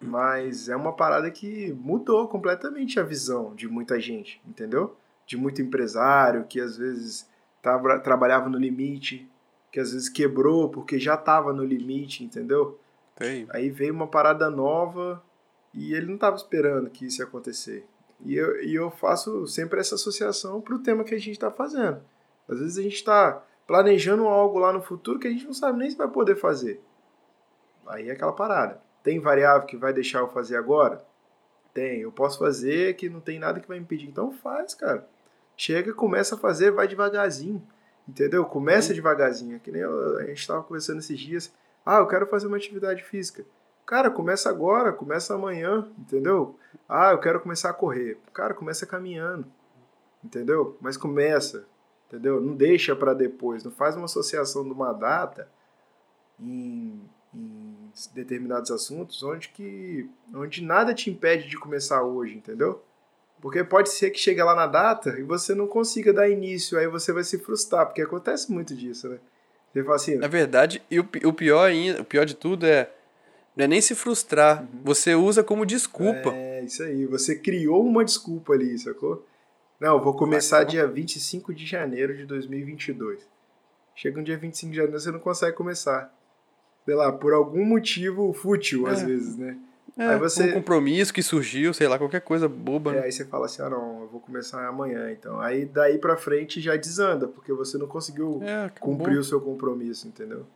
Mas 0.00 0.68
é 0.68 0.76
uma 0.76 0.94
parada 0.94 1.30
que 1.30 1.72
mudou 1.74 2.26
completamente 2.26 2.98
a 2.98 3.02
visão 3.02 3.54
de 3.54 3.68
muita 3.68 4.00
gente, 4.00 4.40
entendeu? 4.46 4.96
De 5.26 5.36
muito 5.36 5.60
empresário 5.60 6.46
que 6.48 6.58
às 6.58 6.78
vezes 6.78 7.28
tava, 7.60 7.98
trabalhava 7.98 8.48
no 8.48 8.56
limite, 8.56 9.28
que 9.70 9.78
às 9.78 9.92
vezes 9.92 10.08
quebrou 10.08 10.70
porque 10.70 10.98
já 10.98 11.14
estava 11.14 11.52
no 11.52 11.62
limite, 11.62 12.24
entendeu? 12.24 12.78
Tem. 13.20 13.46
Aí 13.50 13.68
veio 13.68 13.92
uma 13.92 14.06
parada 14.06 14.48
nova 14.48 15.22
e 15.74 15.92
ele 15.92 16.06
não 16.06 16.14
estava 16.14 16.36
esperando 16.36 16.88
que 16.88 17.04
isso 17.04 17.20
ia 17.20 17.26
acontecer. 17.26 17.86
E 18.24 18.34
eu, 18.34 18.62
e 18.64 18.74
eu 18.74 18.90
faço 18.90 19.46
sempre 19.46 19.78
essa 19.78 19.94
associação 19.94 20.58
para 20.62 20.74
o 20.74 20.78
tema 20.78 21.04
que 21.04 21.14
a 21.14 21.18
gente 21.18 21.32
está 21.32 21.50
fazendo. 21.50 22.00
Às 22.48 22.58
vezes 22.58 22.78
a 22.78 22.82
gente 22.82 22.94
está 22.94 23.44
planejando 23.66 24.26
algo 24.26 24.58
lá 24.58 24.72
no 24.72 24.80
futuro 24.80 25.18
que 25.18 25.28
a 25.28 25.30
gente 25.30 25.44
não 25.44 25.52
sabe 25.52 25.78
nem 25.78 25.90
se 25.90 25.98
vai 25.98 26.08
poder 26.08 26.34
fazer. 26.34 26.82
Aí 27.86 28.08
é 28.08 28.12
aquela 28.12 28.32
parada. 28.32 28.80
Tem 29.02 29.20
variável 29.20 29.66
que 29.66 29.76
vai 29.76 29.92
deixar 29.92 30.20
eu 30.20 30.28
fazer 30.28 30.56
agora? 30.56 31.04
Tem. 31.74 32.00
Eu 32.00 32.10
posso 32.10 32.38
fazer 32.38 32.96
que 32.96 33.10
não 33.10 33.20
tem 33.20 33.38
nada 33.38 33.60
que 33.60 33.68
vai 33.68 33.76
impedir. 33.76 34.08
Então 34.08 34.32
faz, 34.32 34.74
cara. 34.74 35.06
Chega, 35.58 35.92
começa 35.92 36.36
a 36.36 36.38
fazer, 36.38 36.70
vai 36.70 36.88
devagarzinho. 36.88 37.62
Entendeu? 38.08 38.46
Começa 38.46 38.94
devagarzinho. 38.94 39.60
Que 39.60 39.70
nem 39.70 39.82
eu, 39.82 40.16
a 40.16 40.24
gente 40.24 40.40
estava 40.40 40.62
conversando 40.62 41.00
esses 41.00 41.20
dias. 41.20 41.52
Ah, 41.84 41.98
eu 41.98 42.06
quero 42.06 42.26
fazer 42.26 42.46
uma 42.46 42.56
atividade 42.56 43.02
física. 43.02 43.44
Cara, 43.86 44.10
começa 44.10 44.48
agora, 44.48 44.92
começa 44.92 45.34
amanhã, 45.34 45.88
entendeu? 45.98 46.56
Ah, 46.88 47.10
eu 47.10 47.18
quero 47.18 47.40
começar 47.40 47.70
a 47.70 47.74
correr. 47.74 48.18
Cara, 48.32 48.54
começa 48.54 48.86
caminhando, 48.86 49.46
entendeu? 50.22 50.76
Mas 50.80 50.96
começa, 50.96 51.66
entendeu? 52.06 52.40
Não 52.40 52.54
deixa 52.54 52.94
para 52.94 53.14
depois, 53.14 53.64
não 53.64 53.72
faz 53.72 53.96
uma 53.96 54.04
associação 54.04 54.62
de 54.62 54.70
uma 54.70 54.92
data 54.92 55.48
em, 56.38 57.02
em, 57.34 57.90
determinados 58.14 58.70
assuntos 58.70 59.22
onde 59.22 59.48
que 59.48 60.08
onde 60.34 60.62
nada 60.62 60.94
te 60.94 61.10
impede 61.10 61.48
de 61.48 61.58
começar 61.58 62.02
hoje, 62.02 62.36
entendeu? 62.36 62.82
Porque 63.40 63.64
pode 63.64 63.90
ser 63.90 64.10
que 64.10 64.18
chegue 64.18 64.42
lá 64.42 64.54
na 64.54 64.66
data 64.66 65.18
e 65.18 65.22
você 65.22 65.54
não 65.54 65.66
consiga 65.66 66.12
dar 66.12 66.28
início, 66.28 66.78
aí 66.78 66.86
você 66.86 67.12
vai 67.12 67.24
se 67.24 67.38
frustrar, 67.38 67.86
porque 67.86 68.02
acontece 68.02 68.52
muito 68.52 68.74
disso, 68.74 69.08
né? 69.08 69.18
Você 69.72 69.82
fala 69.84 69.96
assim, 69.96 70.16
Na 70.16 70.28
verdade, 70.28 70.82
e 70.90 70.98
o, 70.98 71.08
o 71.24 71.32
pior 71.32 71.64
ainda, 71.64 72.02
o 72.02 72.04
pior 72.04 72.24
de 72.24 72.34
tudo 72.34 72.66
é 72.66 72.90
não 73.56 73.64
é 73.64 73.68
nem 73.68 73.80
se 73.80 73.94
frustrar. 73.94 74.62
Uhum. 74.62 74.80
Você 74.84 75.14
usa 75.14 75.42
como 75.42 75.66
desculpa. 75.66 76.32
É, 76.32 76.64
isso 76.64 76.82
aí. 76.82 77.04
Você 77.06 77.36
criou 77.36 77.84
uma 77.84 78.04
desculpa 78.04 78.54
ali, 78.54 78.78
sacou? 78.78 79.26
Não, 79.78 80.02
vou 80.02 80.14
começar 80.14 80.64
dia 80.64 80.86
25 80.86 81.54
de 81.54 81.66
janeiro 81.66 82.16
de 82.16 82.24
2022. 82.26 83.26
Chega 83.94 84.20
um 84.20 84.22
dia 84.22 84.36
25 84.36 84.70
de 84.70 84.76
janeiro, 84.76 85.00
você 85.00 85.10
não 85.10 85.18
consegue 85.18 85.56
começar. 85.56 86.14
Sei 86.84 86.94
lá, 86.94 87.12
por 87.12 87.32
algum 87.32 87.64
motivo 87.64 88.32
fútil, 88.32 88.88
é. 88.88 88.92
às 88.92 89.02
vezes, 89.02 89.36
né? 89.36 89.58
É, 89.96 90.06
aí 90.06 90.18
você... 90.18 90.50
um 90.50 90.52
compromisso 90.52 91.12
que 91.12 91.22
surgiu, 91.22 91.74
sei 91.74 91.88
lá, 91.88 91.98
qualquer 91.98 92.20
coisa 92.20 92.48
boba. 92.48 92.92
É, 92.92 92.94
né? 92.94 93.02
aí 93.04 93.12
você 93.12 93.24
fala 93.24 93.46
assim, 93.46 93.62
ah 93.62 93.70
não, 93.70 94.02
eu 94.02 94.08
vou 94.08 94.20
começar 94.20 94.66
amanhã, 94.66 95.10
então. 95.10 95.40
Aí 95.40 95.64
daí 95.64 95.98
pra 95.98 96.16
frente 96.16 96.60
já 96.60 96.76
desanda, 96.76 97.28
porque 97.28 97.52
você 97.52 97.76
não 97.76 97.86
conseguiu 97.86 98.40
é, 98.42 98.70
cumprir 98.80 99.18
o 99.18 99.24
seu 99.24 99.40
compromisso, 99.40 100.08
entendeu? 100.08 100.46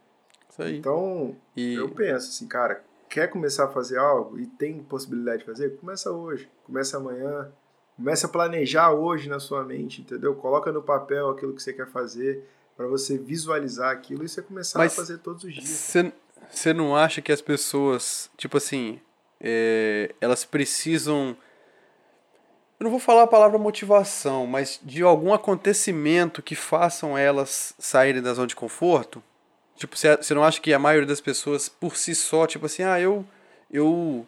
Isso 0.49 0.63
aí. 0.63 0.79
Então, 0.79 1.37
e... 1.57 1.75
eu 1.75 1.89
penso 1.91 2.29
assim, 2.29 2.47
cara, 2.47 2.83
quer 3.09 3.29
começar 3.29 3.65
a 3.65 3.69
fazer 3.69 3.99
algo 3.99 4.39
e 4.39 4.47
tem 4.47 4.83
possibilidade 4.83 5.39
de 5.41 5.45
fazer, 5.45 5.77
começa 5.77 6.11
hoje, 6.11 6.49
começa 6.65 6.97
amanhã, 6.97 7.51
começa 7.97 8.27
a 8.27 8.31
planejar 8.31 8.93
hoje 8.93 9.29
na 9.29 9.39
sua 9.39 9.65
mente, 9.65 10.01
entendeu? 10.01 10.35
Coloca 10.35 10.73
no 10.73 10.83
papel 10.83 11.31
aquilo 11.31 11.55
que 11.55 11.63
você 11.63 11.73
quer 11.73 11.89
fazer 11.89 12.45
para 12.77 12.87
você 12.87 13.17
visualizar 13.17 13.91
aquilo 13.91 14.25
e 14.25 14.29
você 14.29 14.43
começar 14.43 14.79
Mas 14.79 14.93
a 14.93 14.97
fazer 14.97 15.19
todos 15.19 15.45
os 15.45 15.55
dias. 15.55 15.95
Você 16.51 16.73
não 16.73 16.95
acha 16.95 17.23
que 17.23 17.33
as 17.33 17.41
pessoas, 17.41 18.31
tipo 18.37 18.57
assim, 18.57 19.01
é, 19.47 20.15
elas 20.21 20.43
precisam 20.45 21.37
eu 22.81 22.85
não 22.85 22.91
vou 22.91 22.99
falar 22.99 23.23
a 23.23 23.27
palavra 23.27 23.57
motivação, 23.57 24.47
mas 24.47 24.81
de 24.83 25.03
algum 25.03 25.33
acontecimento 25.33 26.43
que 26.43 26.57
façam 26.57 27.17
elas 27.17 27.73
saírem 27.79 28.21
da 28.21 28.35
zona 28.35 28.49
de 28.49 28.57
conforto? 28.57 29.23
Tipo, 29.77 29.97
você 29.97 30.35
não 30.35 30.43
acha 30.43 30.61
que 30.61 30.73
a 30.73 30.79
maioria 30.79 31.07
das 31.07 31.21
pessoas 31.21 31.69
por 31.69 31.97
si 31.97 32.15
só, 32.15 32.47
tipo 32.47 32.67
assim, 32.67 32.83
ah, 32.83 33.01
eu 33.01 33.25
eu 33.71 34.27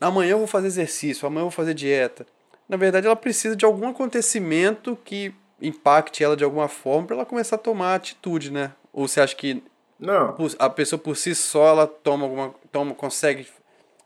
amanhã 0.00 0.32
eu 0.32 0.38
vou 0.38 0.46
fazer 0.46 0.66
exercício, 0.66 1.26
amanhã 1.26 1.42
eu 1.42 1.46
vou 1.46 1.50
fazer 1.50 1.74
dieta. 1.74 2.26
Na 2.68 2.76
verdade, 2.76 3.06
ela 3.06 3.16
precisa 3.16 3.54
de 3.54 3.64
algum 3.64 3.88
acontecimento 3.88 4.98
que 5.04 5.34
impacte 5.60 6.22
ela 6.22 6.36
de 6.36 6.44
alguma 6.44 6.68
forma 6.68 7.06
para 7.06 7.16
ela 7.16 7.26
começar 7.26 7.56
a 7.56 7.58
tomar 7.58 7.94
atitude, 7.94 8.50
né? 8.50 8.72
Ou 8.92 9.06
você 9.06 9.20
acha 9.20 9.34
que 9.34 9.62
não. 9.98 10.36
a 10.58 10.68
pessoa 10.70 10.98
por 10.98 11.16
si 11.16 11.34
só 11.34 11.68
ela 11.68 11.86
toma 11.86 12.24
alguma 12.24 12.54
toma 12.72 12.94
consegue 12.94 13.46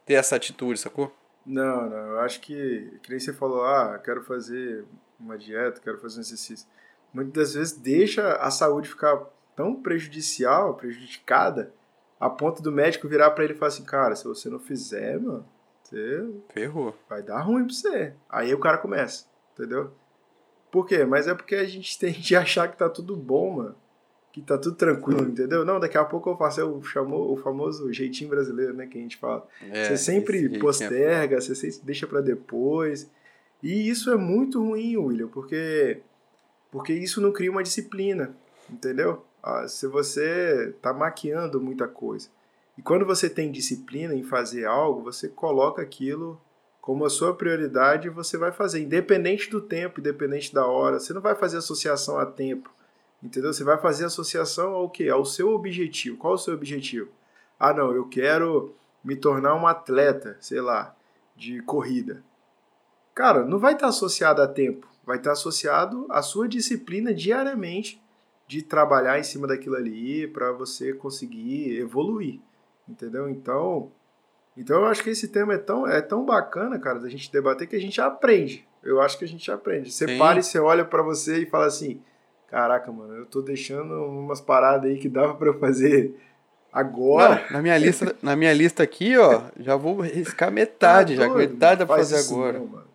ter 0.09 0.15
essa 0.15 0.37
atitude, 0.37 0.81
sacou? 0.81 1.15
Não, 1.45 1.89
não, 1.89 1.97
eu 1.97 2.21
acho 2.21 2.41
que 2.41 2.99
que 3.03 3.11
nem 3.11 3.21
você 3.21 3.33
falou, 3.33 3.63
ah, 3.65 3.99
quero 4.03 4.23
fazer 4.25 4.85
uma 5.21 5.37
dieta, 5.37 5.81
quero 5.81 5.99
fazer 5.99 6.19
um 6.19 6.23
exercício. 6.23 6.67
Muitas 7.13 7.35
das 7.35 7.55
vezes 7.55 7.77
deixa 7.77 8.33
a 8.37 8.51
saúde 8.51 8.89
ficar 8.89 9.19
tão 9.55 9.75
prejudicial, 9.83 10.75
prejudicada, 10.75 11.73
a 12.19 12.29
ponto 12.31 12.63
do 12.63 12.73
médico 12.73 13.07
virar 13.09 13.31
para 13.33 13.45
ele 13.45 13.53
e 13.53 13.57
falar 13.57 13.69
assim, 13.69 13.85
cara, 13.85 14.17
se 14.17 14.25
você 14.25 14.49
não 14.49 14.59
fizer, 14.59 15.21
mano, 15.21 15.47
você 15.83 16.27
Ferrou. 16.53 16.95
vai 17.09 17.23
dar 17.23 17.41
ruim 17.43 17.67
pra 17.67 17.75
você. 17.75 18.15
Aí 18.29 18.55
o 18.55 18.61
cara 18.61 18.79
começa, 18.79 19.27
entendeu? 19.53 19.93
Por 20.71 20.87
quê? 20.87 21.05
Mas 21.05 21.29
é 21.29 21.35
porque 21.35 21.55
a 21.55 21.65
gente 21.67 21.97
tem 22.01 22.13
de 22.13 22.35
achar 22.35 22.69
que 22.69 22.77
tá 22.79 22.89
tudo 22.89 23.15
bom, 23.17 23.57
mano. 23.57 23.77
Que 24.39 24.47
tá 24.47 24.57
tudo 24.57 24.77
tranquilo, 24.77 25.23
entendeu? 25.23 25.65
Não, 25.65 25.81
daqui 25.81 25.99
a 25.99 26.05
pouco 26.05 26.31
eu 26.31 26.37
faço 26.37 26.65
o, 26.65 26.81
chamou, 26.83 27.33
o 27.33 27.37
famoso 27.37 27.93
jeitinho 27.93 28.31
brasileiro, 28.31 28.73
né? 28.73 28.87
Que 28.87 28.97
a 28.97 29.01
gente 29.01 29.17
fala. 29.17 29.45
É, 29.69 29.85
você 29.85 29.97
sempre 29.97 30.55
é 30.55 30.59
posterga, 30.61 31.41
você 31.41 31.57
sempre 31.57 31.81
deixa 31.83 32.07
pra 32.07 32.21
depois. 32.21 33.11
E 33.61 33.89
isso 33.89 34.13
é 34.13 34.17
muito 34.17 34.63
ruim, 34.63 34.97
William, 34.97 35.27
porque, 35.27 35.99
porque 36.71 36.93
isso 36.93 37.21
não 37.21 37.33
cria 37.33 37.51
uma 37.51 37.65
disciplina, 37.65 38.33
entendeu? 38.71 39.25
Ah, 39.43 39.67
se 39.67 39.89
você 39.89 40.73
tá 40.81 40.93
maquiando 40.93 41.61
muita 41.61 41.89
coisa. 41.89 42.29
E 42.77 42.83
quando 42.83 43.05
você 43.05 43.29
tem 43.29 43.51
disciplina 43.51 44.15
em 44.15 44.23
fazer 44.23 44.67
algo, 44.67 45.03
você 45.03 45.27
coloca 45.27 45.83
aquilo 45.83 46.41
como 46.81 47.05
a 47.05 47.11
sua 47.11 47.35
prioridade 47.35 48.07
e 48.07 48.11
você 48.11 48.39
vai 48.39 48.53
fazer, 48.53 48.81
independente 48.81 49.51
do 49.51 49.61
tempo, 49.61 49.99
independente 49.99 50.55
da 50.55 50.65
hora. 50.65 51.01
Você 51.01 51.13
não 51.13 51.21
vai 51.21 51.35
fazer 51.35 51.57
associação 51.57 52.19
a 52.19 52.25
tempo, 52.25 52.71
entendeu? 53.23 53.53
Você 53.53 53.65
vai 53.65 53.79
fazer 53.79 54.05
associação 54.05 54.73
ao 54.73 54.89
quê? 54.89 55.09
Ao 55.09 55.25
seu 55.25 55.51
objetivo. 55.51 56.17
Qual 56.17 56.35
é 56.35 56.37
o 56.37 56.39
seu 56.39 56.55
objetivo? 56.55 57.09
Ah, 57.59 57.73
não, 57.73 57.93
eu 57.93 58.09
quero 58.09 58.75
me 59.03 59.17
tornar 59.17 59.55
um 59.55 59.67
atleta, 59.67 60.37
sei 60.41 60.61
lá, 60.61 60.95
de 61.37 61.61
corrida. 61.63 62.23
Cara, 63.15 63.45
não 63.45 63.59
vai 63.59 63.75
estar 63.75 63.89
associado 63.89 64.41
a 64.41 64.47
tempo, 64.47 64.87
vai 65.05 65.17
estar 65.17 65.33
associado 65.33 66.07
à 66.09 66.23
sua 66.23 66.49
disciplina 66.49 67.13
diariamente 67.13 68.01
de 68.47 68.63
trabalhar 68.63 69.19
em 69.19 69.25
cima 69.25 69.47
daquilo 69.47 69.77
ali 69.77 70.27
para 70.29 70.53
você 70.53 70.93
conseguir 70.93 71.79
evoluir, 71.79 72.41
entendeu? 72.89 73.29
Então, 73.29 73.91
então 74.57 74.77
eu 74.77 74.87
acho 74.87 75.03
que 75.03 75.11
esse 75.11 75.29
tema 75.29 75.55
é 75.55 75.59
tão, 75.59 75.87
é 75.87 76.01
tão 76.01 76.25
bacana, 76.25 76.79
cara, 76.79 76.99
da 76.99 77.09
gente 77.09 77.31
debater 77.31 77.69
que 77.69 77.77
a 77.77 77.81
gente 77.81 78.01
aprende. 78.01 78.67
Eu 78.83 79.01
acho 79.01 79.19
que 79.19 79.25
a 79.25 79.29
gente 79.29 79.51
aprende. 79.51 79.93
Você 79.93 80.07
Sim. 80.07 80.19
para 80.19 80.39
e 80.39 80.43
você 80.43 80.59
olha 80.59 80.85
para 80.85 81.03
você 81.03 81.43
e 81.43 81.47
fala 81.47 81.67
assim: 81.67 82.01
"Caraca, 82.49 82.91
mano, 82.91 83.15
eu 83.15 83.27
tô 83.27 83.41
deixando 83.43 83.93
umas 84.05 84.41
paradas 84.41 84.91
aí 84.91 84.99
que 84.99 85.09
dava 85.09 85.35
para 85.35 85.49
eu 85.49 85.59
fazer 85.59 86.15
agora". 86.73 87.45
Não, 87.47 87.53
na 87.57 87.63
minha 87.63 87.79
lista, 87.79 88.17
na 88.23 88.35
minha 88.37 88.53
lista 88.53 88.83
aqui, 88.83 89.17
ó, 89.17 89.43
já 89.59 89.77
vou 89.77 90.01
riscar 90.01 90.51
metade, 90.51 91.17
já 91.17 91.23
Tá 91.27 91.29
doido, 91.35 91.51
metade 91.53 91.79
dá 91.81 91.87
pra 91.87 91.97
faz 91.97 92.11
fazer 92.11 92.33
agora. 92.35 92.59
não, 92.59 92.67
mano. 92.67 92.89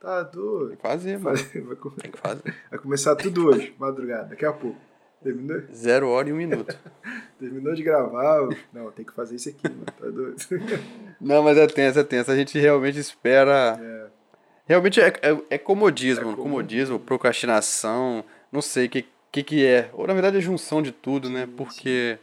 Tá 0.00 0.22
doido. 0.22 0.68
Tem 0.68 0.76
que 0.76 0.82
fazer, 0.82 1.18
mano. 1.18 1.36
Vai, 1.36 1.60
vai 1.62 1.76
come- 1.76 1.96
Tem 1.96 2.10
que 2.10 2.18
fazer. 2.18 2.54
vai 2.70 2.78
começar 2.78 3.16
tudo 3.16 3.48
hoje, 3.48 3.74
madrugada, 3.78 4.28
daqui 4.28 4.44
a 4.46 4.52
pouco. 4.52 4.78
Terminou, 5.22 5.60
Zero 5.74 6.08
hora 6.08 6.30
e 6.30 6.32
um 6.32 6.36
minuto. 6.36 6.74
terminou 7.38 7.74
de 7.74 7.82
gravar. 7.82 8.48
Não, 8.72 8.90
tem 8.90 9.04
que 9.04 9.12
fazer 9.12 9.36
isso 9.36 9.50
aqui, 9.50 9.68
mano. 9.68 9.84
Tá 9.84 10.06
doido? 10.08 10.36
Não, 11.20 11.42
mas 11.42 11.58
é 11.58 11.66
tenso, 11.66 11.98
é 11.98 12.02
tenso. 12.04 12.30
A 12.30 12.36
gente 12.36 12.58
realmente 12.58 12.98
espera. 12.98 13.78
É. 13.78 14.06
Realmente 14.64 14.98
é, 14.98 15.08
é, 15.08 15.36
é 15.50 15.58
comodismo, 15.58 16.22
É 16.22 16.24
comodismo. 16.24 16.42
comodismo, 16.42 16.98
procrastinação, 16.98 18.24
não 18.52 18.62
sei 18.62 18.86
o 18.86 18.90
que, 18.90 19.06
que, 19.30 19.42
que 19.42 19.66
é. 19.66 19.90
Ou 19.92 20.06
na 20.06 20.12
verdade 20.12 20.38
é 20.38 20.40
junção 20.40 20.82
de 20.82 20.92
tudo, 20.92 21.28
né? 21.30 21.48
Porque 21.56 22.18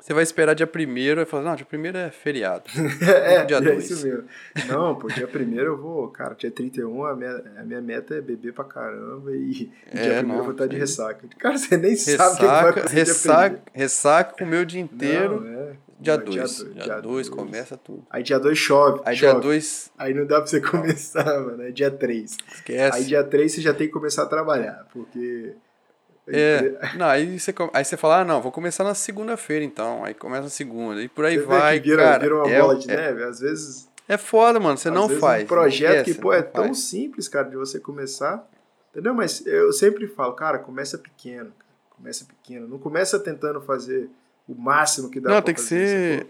você 0.00 0.14
vai 0.14 0.22
esperar 0.22 0.54
dia 0.54 0.66
primeiro 0.66 1.20
e 1.20 1.26
fala, 1.26 1.42
não, 1.42 1.54
dia 1.56 1.66
primeiro 1.66 1.98
é 1.98 2.10
feriado. 2.10 2.64
É, 3.02 3.44
dia 3.44 3.58
é 3.58 3.60
dois. 3.60 3.90
isso 3.90 4.06
mesmo. 4.06 4.24
Não, 4.66 4.94
pô, 4.96 5.08
dia 5.08 5.28
primeiro 5.28 5.72
eu 5.72 5.76
vou, 5.76 6.08
cara, 6.08 6.34
dia 6.34 6.50
31 6.50 7.04
a 7.04 7.14
minha, 7.14 7.42
a 7.58 7.62
minha 7.62 7.80
meta 7.80 8.14
é 8.14 8.20
beber 8.20 8.52
pra 8.52 8.64
caramba 8.64 9.30
e 9.32 9.70
É, 9.92 10.02
dia 10.02 10.02
primeiro 10.18 10.28
não, 10.28 10.36
eu 10.38 10.42
vou 10.44 10.52
estar 10.52 10.66
de 10.66 10.76
ressaca. 10.76 11.28
Cara, 11.38 11.58
você 11.58 11.76
nem 11.76 11.94
sabe 11.96 12.34
o 12.34 12.36
que 12.36 12.44
vai 12.46 12.50
Ressaca, 12.50 12.68
acontecer 12.70 12.94
dia 12.94 13.04
ressaca, 13.04 13.62
ressaca, 13.74 14.44
o 14.44 14.66
dia 14.66 14.80
inteiro. 14.80 15.40
Não, 15.40 15.60
é. 15.60 15.76
Dia 16.00 16.16
Não, 16.16 16.24
2. 16.24 16.36
dois, 16.62 16.74
Dia 16.74 17.00
2 17.00 17.28
começa 17.28 17.76
tudo. 17.76 18.06
Aí 18.08 18.22
dia 18.22 18.38
2 18.38 18.56
chove. 18.56 19.00
Aí 19.04 19.14
chove. 19.16 19.32
dia 19.32 19.40
2 19.40 19.92
Aí 19.98 20.14
não 20.14 20.26
dá 20.26 20.36
pra 20.38 20.46
você 20.46 20.60
começar, 20.62 21.24
mano. 21.42 21.62
É 21.62 21.70
dia 21.70 21.90
3. 21.90 22.36
esquece. 22.54 22.96
Aí 22.98 23.04
dia 23.04 23.22
3 23.22 23.52
você 23.52 23.60
já 23.60 23.74
tem 23.74 23.86
que 23.86 23.92
começar 23.92 24.22
a 24.22 24.26
trabalhar, 24.26 24.86
porque. 24.92 25.54
É, 26.26 26.78
não, 26.96 27.06
aí 27.06 27.38
você, 27.38 27.52
aí 27.74 27.84
você 27.84 27.96
fala, 27.96 28.20
ah, 28.20 28.24
não, 28.24 28.40
vou 28.40 28.52
começar 28.52 28.84
na 28.84 28.94
segunda-feira 28.94 29.64
então. 29.64 30.04
Aí 30.04 30.14
começa 30.14 30.44
na 30.44 30.48
segunda. 30.48 31.02
E 31.02 31.08
por 31.08 31.24
aí 31.24 31.34
Você 31.36 31.40
vê 31.42 31.46
vai, 31.46 31.80
que 31.80 31.88
vira, 31.90 32.02
cara. 32.04 32.18
vira 32.18 32.36
uma 32.36 32.50
é, 32.50 32.60
bola 32.60 32.76
de 32.76 32.90
é, 32.90 32.96
neve. 32.96 33.24
Às 33.24 33.40
vezes. 33.40 33.90
é 34.08 34.16
foda, 34.16 34.58
mano. 34.60 34.78
Você 34.78 34.90
não 34.90 35.08
faz. 35.08 35.44
Um 35.44 35.46
projeto 35.46 35.90
esquece, 35.98 36.14
que, 36.14 36.20
pô, 36.20 36.32
é 36.32 36.42
tão 36.42 36.66
faz. 36.66 36.78
simples, 36.78 37.28
cara, 37.28 37.48
de 37.48 37.56
você 37.56 37.78
começar. 37.80 38.48
Entendeu? 38.90 39.12
Mas 39.14 39.44
eu 39.46 39.72
sempre 39.72 40.06
falo, 40.06 40.32
cara, 40.34 40.58
começa 40.58 40.96
pequeno. 40.98 41.50
cara. 41.58 41.70
Começa 41.90 42.24
pequeno. 42.24 42.66
Não 42.68 42.78
começa 42.78 43.18
tentando 43.18 43.60
fazer 43.60 44.08
o 44.52 44.60
máximo 44.60 45.10
que 45.10 45.20
dá 45.20 45.28
Não, 45.30 45.36
pra 45.36 45.42
tem 45.46 45.54
que 45.54 45.60
fazer, 45.60 45.86
ser. 46.18 46.26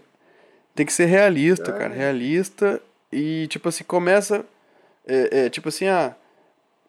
Tem 0.75 0.85
que 0.85 0.93
ser 0.93 1.05
realista, 1.05 1.71
É. 1.71 1.77
cara. 1.77 1.93
Realista. 1.93 2.81
E, 3.11 3.47
tipo 3.47 3.67
assim, 3.69 3.83
começa. 3.83 4.45
É, 5.05 5.45
é, 5.45 5.49
tipo 5.49 5.69
assim, 5.69 5.87
ah. 5.87 6.15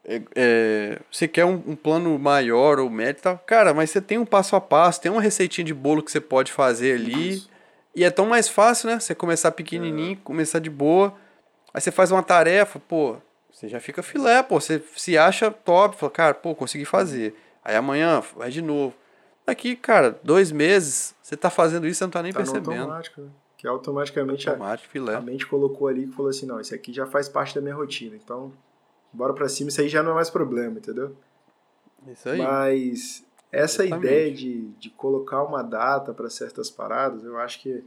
é- 0.04 0.22
é, 0.34 0.98
você 1.10 1.26
quer 1.28 1.44
um, 1.44 1.62
um 1.66 1.76
plano 1.76 2.18
maior 2.18 2.78
ou 2.78 2.90
médio 2.90 3.20
e 3.20 3.22
tal. 3.22 3.38
Cara, 3.38 3.72
mas 3.72 3.90
você 3.90 4.00
tem 4.00 4.18
um 4.18 4.24
passo 4.26 4.54
a 4.56 4.60
passo, 4.60 5.00
tem 5.00 5.10
uma 5.10 5.22
receitinha 5.22 5.64
de 5.64 5.72
bolo 5.74 6.02
que 6.02 6.10
você 6.12 6.20
pode 6.20 6.52
fazer 6.52 6.94
ali. 6.96 7.30
Isso. 7.30 7.50
E 7.94 8.04
é 8.04 8.10
tão 8.10 8.26
mais 8.26 8.48
fácil, 8.48 8.88
né? 8.90 8.98
Você 9.00 9.14
começar 9.14 9.50
pequenininho, 9.52 10.16
começar 10.24 10.58
de 10.58 10.70
boa. 10.70 11.14
Aí 11.74 11.80
você 11.80 11.90
faz 11.90 12.10
uma 12.10 12.22
tarefa, 12.22 12.78
pô, 12.80 13.16
você 13.50 13.68
já 13.68 13.80
fica 13.80 14.02
filé, 14.02 14.42
pô. 14.42 14.60
Você 14.60 14.82
se 14.96 15.16
acha 15.18 15.50
top, 15.50 15.96
fala, 15.96 16.10
cara, 16.10 16.34
pô, 16.34 16.54
consegui 16.54 16.84
fazer. 16.84 17.34
Aí 17.64 17.76
amanhã 17.76 18.22
vai 18.36 18.50
de 18.50 18.60
novo. 18.62 18.94
Daqui, 19.46 19.74
cara, 19.76 20.18
dois 20.22 20.52
meses, 20.52 21.14
você 21.22 21.36
tá 21.36 21.50
fazendo 21.50 21.86
isso, 21.86 21.98
você 21.98 22.04
não 22.04 22.10
tá 22.10 22.22
nem 22.22 22.32
Tá 22.32 22.38
percebendo. 22.38 22.80
automático, 22.82 23.20
né? 23.20 23.30
Que 23.56 23.66
automaticamente 23.66 24.48
a, 24.48 24.52
Automático, 24.52 24.88
filé. 24.88 25.14
a 25.14 25.20
mente 25.20 25.46
colocou 25.46 25.86
ali 25.88 26.06
que 26.06 26.12
falou 26.14 26.30
assim: 26.30 26.46
não, 26.46 26.60
isso 26.60 26.74
aqui 26.74 26.92
já 26.92 27.06
faz 27.06 27.28
parte 27.28 27.54
da 27.54 27.60
minha 27.60 27.74
rotina. 27.74 28.16
Então, 28.16 28.52
bora 29.12 29.32
pra 29.32 29.48
cima, 29.48 29.68
isso 29.68 29.80
aí 29.80 29.88
já 29.88 30.02
não 30.02 30.12
é 30.12 30.14
mais 30.14 30.30
problema, 30.30 30.78
entendeu? 30.78 31.16
Isso 32.06 32.28
aí. 32.28 32.38
Mas 32.38 33.24
essa 33.50 33.84
Exatamente. 33.84 34.06
ideia 34.06 34.32
de, 34.32 34.68
de 34.78 34.90
colocar 34.90 35.42
uma 35.44 35.62
data 35.62 36.12
para 36.12 36.28
certas 36.30 36.70
paradas, 36.70 37.22
eu 37.24 37.38
acho 37.38 37.60
que 37.60 37.84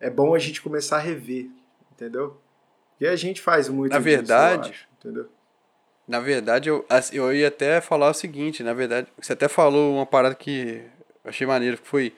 é 0.00 0.08
bom 0.08 0.34
a 0.34 0.38
gente 0.38 0.62
começar 0.62 0.96
a 0.96 1.00
rever, 1.00 1.50
entendeu? 1.92 2.38
E 3.00 3.06
a 3.06 3.16
gente 3.16 3.40
faz 3.42 3.68
muito 3.68 3.92
Na 3.92 3.98
disso, 3.98 4.04
verdade, 4.08 4.70
acho, 4.70 4.88
entendeu? 4.98 5.28
Na 6.06 6.18
verdade, 6.20 6.68
eu, 6.68 6.84
eu 7.12 7.34
ia 7.34 7.48
até 7.48 7.80
falar 7.80 8.10
o 8.10 8.14
seguinte, 8.14 8.62
na 8.62 8.72
verdade, 8.74 9.06
você 9.20 9.32
até 9.32 9.48
falou 9.48 9.94
uma 9.94 10.04
parada 10.06 10.34
que 10.34 10.82
eu 11.24 11.30
achei 11.30 11.46
maneiro, 11.46 11.78
que 11.78 11.86
foi 11.88 12.12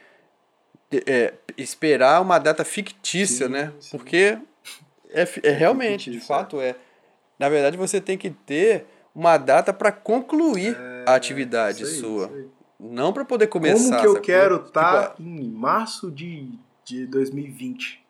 é, 1.06 1.34
esperar 1.56 2.20
uma 2.22 2.38
data 2.38 2.64
fictícia, 2.64 3.46
Sim, 3.46 3.52
né? 3.52 3.72
sim. 3.80 3.96
Porque 3.96 4.38
é, 5.10 5.26
fi- 5.26 5.40
é 5.44 5.50
realmente, 5.50 6.10
de 6.10 6.20
fato 6.20 6.60
é. 6.60 6.76
Na 7.38 7.48
verdade, 7.48 7.76
você 7.76 8.00
tem 8.00 8.16
que 8.16 8.30
ter 8.30 8.86
uma 9.14 9.36
data 9.36 9.72
para 9.72 9.92
concluir 9.92 10.76
a 11.06 11.14
atividade 11.14 11.82
É, 11.82 11.86
aí, 11.86 11.92
sua. 11.92 12.28
aí. 12.28 12.48
Não 12.78 13.12
para 13.12 13.24
poder 13.24 13.46
começar. 13.48 13.74
Como 13.76 14.00
que 14.00 14.06
eu 14.06 14.10
sacou? 14.12 14.22
quero 14.22 14.56
Tipo, 14.56 14.68
estar 14.68 15.14
em 15.20 15.48
março 15.50 16.10
de, 16.10 16.58
de 16.84 17.06
2020? 17.06 18.04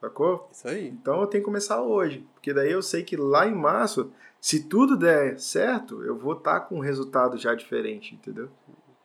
Sacou? 0.00 0.48
Isso 0.52 0.68
aí. 0.68 0.88
Então 0.88 1.20
eu 1.20 1.26
tenho 1.26 1.42
que 1.42 1.46
começar 1.46 1.80
hoje. 1.82 2.26
Porque 2.34 2.52
daí 2.52 2.70
eu 2.70 2.82
sei 2.82 3.02
que 3.02 3.16
lá 3.16 3.46
em 3.46 3.54
março, 3.54 4.12
se 4.46 4.62
tudo 4.68 4.96
der 4.96 5.40
certo, 5.40 6.04
eu 6.04 6.16
vou 6.16 6.34
estar 6.34 6.60
com 6.60 6.76
um 6.76 6.80
resultado 6.80 7.36
já 7.36 7.52
diferente, 7.52 8.14
entendeu? 8.14 8.48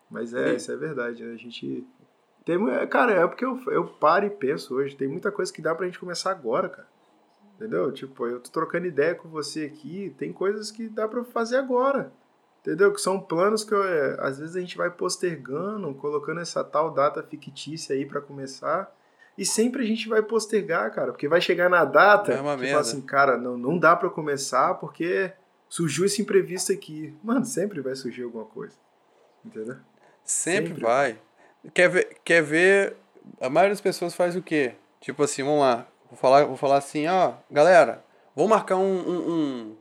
Mas 0.08 0.36
é, 0.36 0.50
Sim. 0.50 0.56
isso 0.58 0.72
é 0.72 0.76
verdade, 0.76 1.24
né? 1.24 1.34
A 1.34 1.36
gente. 1.36 1.84
Tem, 2.46 2.60
mu- 2.60 2.70
cara, 2.88 3.14
é 3.14 3.26
porque 3.26 3.44
eu, 3.44 3.60
eu 3.72 3.88
paro 3.88 4.28
e 4.28 4.30
penso 4.30 4.76
hoje. 4.76 4.96
Tem 4.96 5.08
muita 5.08 5.32
coisa 5.32 5.52
que 5.52 5.60
dá 5.60 5.74
pra 5.74 5.88
gente 5.88 5.98
começar 5.98 6.30
agora, 6.30 6.70
cara. 6.70 6.88
Entendeu? 7.56 7.92
Tipo, 7.92 8.28
eu 8.28 8.40
tô 8.40 8.52
trocando 8.52 8.86
ideia 8.86 9.16
com 9.16 9.30
você 9.30 9.66
aqui. 9.66 10.14
Tem 10.16 10.32
coisas 10.32 10.70
que 10.70 10.88
dá 10.88 11.08
pra 11.08 11.24
fazer 11.24 11.58
agora. 11.58 12.14
Entendeu? 12.60 12.94
Que 12.94 13.02
são 13.02 13.20
planos 13.20 13.64
que 13.64 13.74
eu, 13.74 13.84
é, 13.84 14.18
às 14.20 14.38
vezes 14.38 14.56
a 14.56 14.60
gente 14.60 14.78
vai 14.78 14.92
postergando, 14.92 15.92
colocando 15.96 16.40
essa 16.40 16.64
tal 16.64 16.92
data 16.94 17.24
fictícia 17.24 17.96
aí 17.96 18.06
pra 18.06 18.22
começar. 18.22 18.96
E 19.38 19.46
sempre 19.46 19.84
a 19.84 19.86
gente 19.86 20.08
vai 20.10 20.22
postergar, 20.22 20.94
cara, 20.94 21.12
porque 21.12 21.28
vai 21.28 21.40
chegar 21.42 21.70
na 21.70 21.84
data 21.86 22.32
É 22.34 22.42
uma 22.42 22.58
que 22.58 22.68
fala 22.68 22.82
assim, 22.82 23.02
cara, 23.02 23.38
não, 23.38 23.58
não 23.58 23.78
dá 23.78 23.96
pra 23.96 24.10
começar 24.10 24.74
porque 24.76 25.32
surgiu 25.70 26.06
esse 26.06 26.22
imprevisto 26.22 26.72
aqui. 26.72 27.16
Mano, 27.24 27.46
sempre 27.46 27.82
vai 27.82 27.96
surgir 27.96 28.24
alguma 28.24 28.46
coisa. 28.46 28.76
Entendeu? 29.44 29.78
Sempre, 30.24 30.70
Sempre. 30.70 30.84
vai. 30.84 31.18
Quer 31.74 31.90
ver, 31.90 32.18
quer 32.24 32.44
ver. 32.44 32.96
A 33.40 33.50
maioria 33.50 33.72
das 33.74 33.82
pessoas 33.82 34.14
faz 34.14 34.36
o 34.36 34.42
quê? 34.42 34.74
Tipo 35.00 35.24
assim, 35.24 35.44
vamos 35.44 35.62
lá. 35.62 35.88
Vou 36.10 36.18
falar, 36.18 36.44
vou 36.46 36.58
falar 36.58 36.78
assim, 36.78 37.08
ó, 37.08 37.34
galera, 37.50 38.04
vamos 38.36 38.50
marcar 38.52 38.76
um. 38.78 39.00
um, 39.00 39.32
um, 39.32 39.76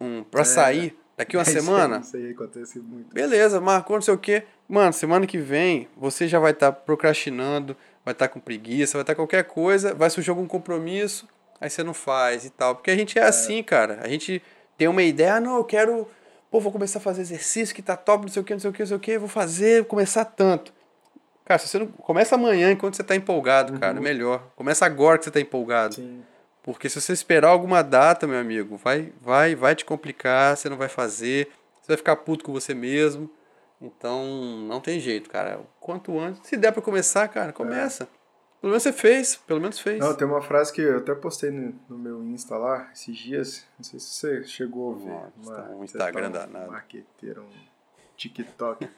um 0.00 0.24
pra 0.24 0.42
É. 0.42 0.44
sair 0.44 0.96
daqui 1.16 1.36
uma 1.36 1.42
aí- 1.42 1.52
semana? 1.52 1.98
Isso 1.98 2.16
aí 2.16 2.30
acontece 2.30 2.78
muito. 2.78 3.12
Beleza, 3.12 3.60
marcou 3.60 3.96
não 3.96 4.02
sei 4.02 4.14
o 4.14 4.18
quê. 4.18 4.44
Mano, 4.68 4.92
semana 4.92 5.26
que 5.26 5.36
vem 5.38 5.88
você 5.96 6.26
já 6.28 6.38
vai 6.38 6.52
estar 6.52 6.72
procrastinando, 6.72 7.76
vai 8.04 8.12
estar 8.12 8.28
com 8.28 8.38
preguiça, 8.40 8.98
vai 8.98 9.02
estar 9.02 9.14
qualquer 9.14 9.44
coisa, 9.44 9.94
vai 9.94 10.10
surgir 10.10 10.30
algum 10.30 10.46
compromisso, 10.46 11.28
aí 11.60 11.70
você 11.70 11.82
não 11.82 11.94
faz 11.94 12.44
e 12.44 12.50
tal. 12.50 12.74
Porque 12.74 12.90
a 12.90 12.96
gente 12.96 13.18
é, 13.18 13.22
assim, 13.22 13.62
cara. 13.62 13.98
A 14.02 14.08
gente 14.08 14.42
tem 14.76 14.88
uma 14.88 15.02
ideia, 15.02 15.34
ah, 15.36 15.40
não, 15.40 15.56
eu 15.56 15.64
quero. 15.64 16.06
Pô, 16.50 16.60
vou 16.60 16.70
começar 16.70 16.98
a 16.98 17.02
fazer 17.02 17.22
exercício 17.22 17.74
que 17.74 17.82
tá 17.82 17.96
top, 17.96 18.26
não 18.26 18.32
sei 18.32 18.42
o 18.42 18.44
que, 18.44 18.52
não 18.52 18.60
sei 18.60 18.70
o 18.70 18.72
que, 18.72 18.80
não 18.82 18.86
sei 18.86 18.96
o 18.96 19.00
que, 19.00 19.18
vou 19.18 19.28
fazer, 19.28 19.80
vou 19.80 19.86
começar 19.90 20.24
tanto. 20.24 20.72
Cara, 21.44 21.58
se 21.58 21.68
você 21.68 21.78
não. 21.78 21.86
Começa 21.88 22.34
amanhã 22.36 22.70
enquanto 22.70 22.94
você 22.96 23.02
tá 23.04 23.14
empolgado, 23.16 23.72
Uhum. 23.72 23.78
cara. 23.80 24.00
Melhor. 24.00 24.42
Começa 24.56 24.86
agora 24.86 25.18
que 25.18 25.24
você 25.24 25.30
tá 25.30 25.40
empolgado. 25.40 25.96
Sim. 25.96 26.22
Porque 26.62 26.88
se 26.88 26.98
você 27.00 27.12
esperar 27.12 27.48
alguma 27.48 27.82
data, 27.82 28.26
meu 28.26 28.38
amigo, 28.38 28.76
vai, 28.78 29.12
vai, 29.20 29.54
vai 29.54 29.74
te 29.74 29.84
complicar, 29.84 30.56
você 30.56 30.68
não 30.70 30.78
vai 30.78 30.88
fazer, 30.88 31.48
você 31.82 31.88
vai 31.88 31.96
ficar 31.98 32.16
puto 32.16 32.42
com 32.44 32.52
você 32.52 32.72
mesmo. 32.72 33.30
Então, 33.80 34.24
não 34.66 34.80
tem 34.80 34.98
jeito, 35.00 35.28
cara. 35.28 35.60
Quanto 35.80 36.18
antes, 36.18 36.46
se 36.48 36.56
der 36.56 36.72
pra 36.72 36.80
começar, 36.82 37.26
cara, 37.28 37.52
começa. 37.52 38.08
Pelo 38.60 38.70
menos 38.70 38.82
você 38.82 38.92
fez, 38.92 39.36
pelo 39.36 39.60
menos 39.60 39.78
fez. 39.78 39.98
Não, 40.00 40.14
tem 40.14 40.26
uma 40.26 40.40
frase 40.40 40.72
que 40.72 40.80
eu 40.80 40.98
até 40.98 41.14
postei 41.14 41.50
no, 41.50 41.74
no 41.88 41.98
meu 41.98 42.24
Insta 42.24 42.56
lá, 42.56 42.88
esses 42.94 43.14
dias. 43.16 43.66
Não 43.76 43.84
sei 43.84 44.00
se 44.00 44.06
você 44.06 44.44
chegou 44.44 44.94
a 44.94 44.98
ver. 44.98 45.32
Nossa, 45.36 45.62
Uma- 45.62 45.70
um 45.70 45.78
você 45.78 45.84
Instagram 45.98 46.22
tá 46.22 46.28
um 46.28 46.32
danado. 46.52 46.72
marqueteiro, 46.72 47.42
um 47.42 47.50
TikTok. 48.16 48.88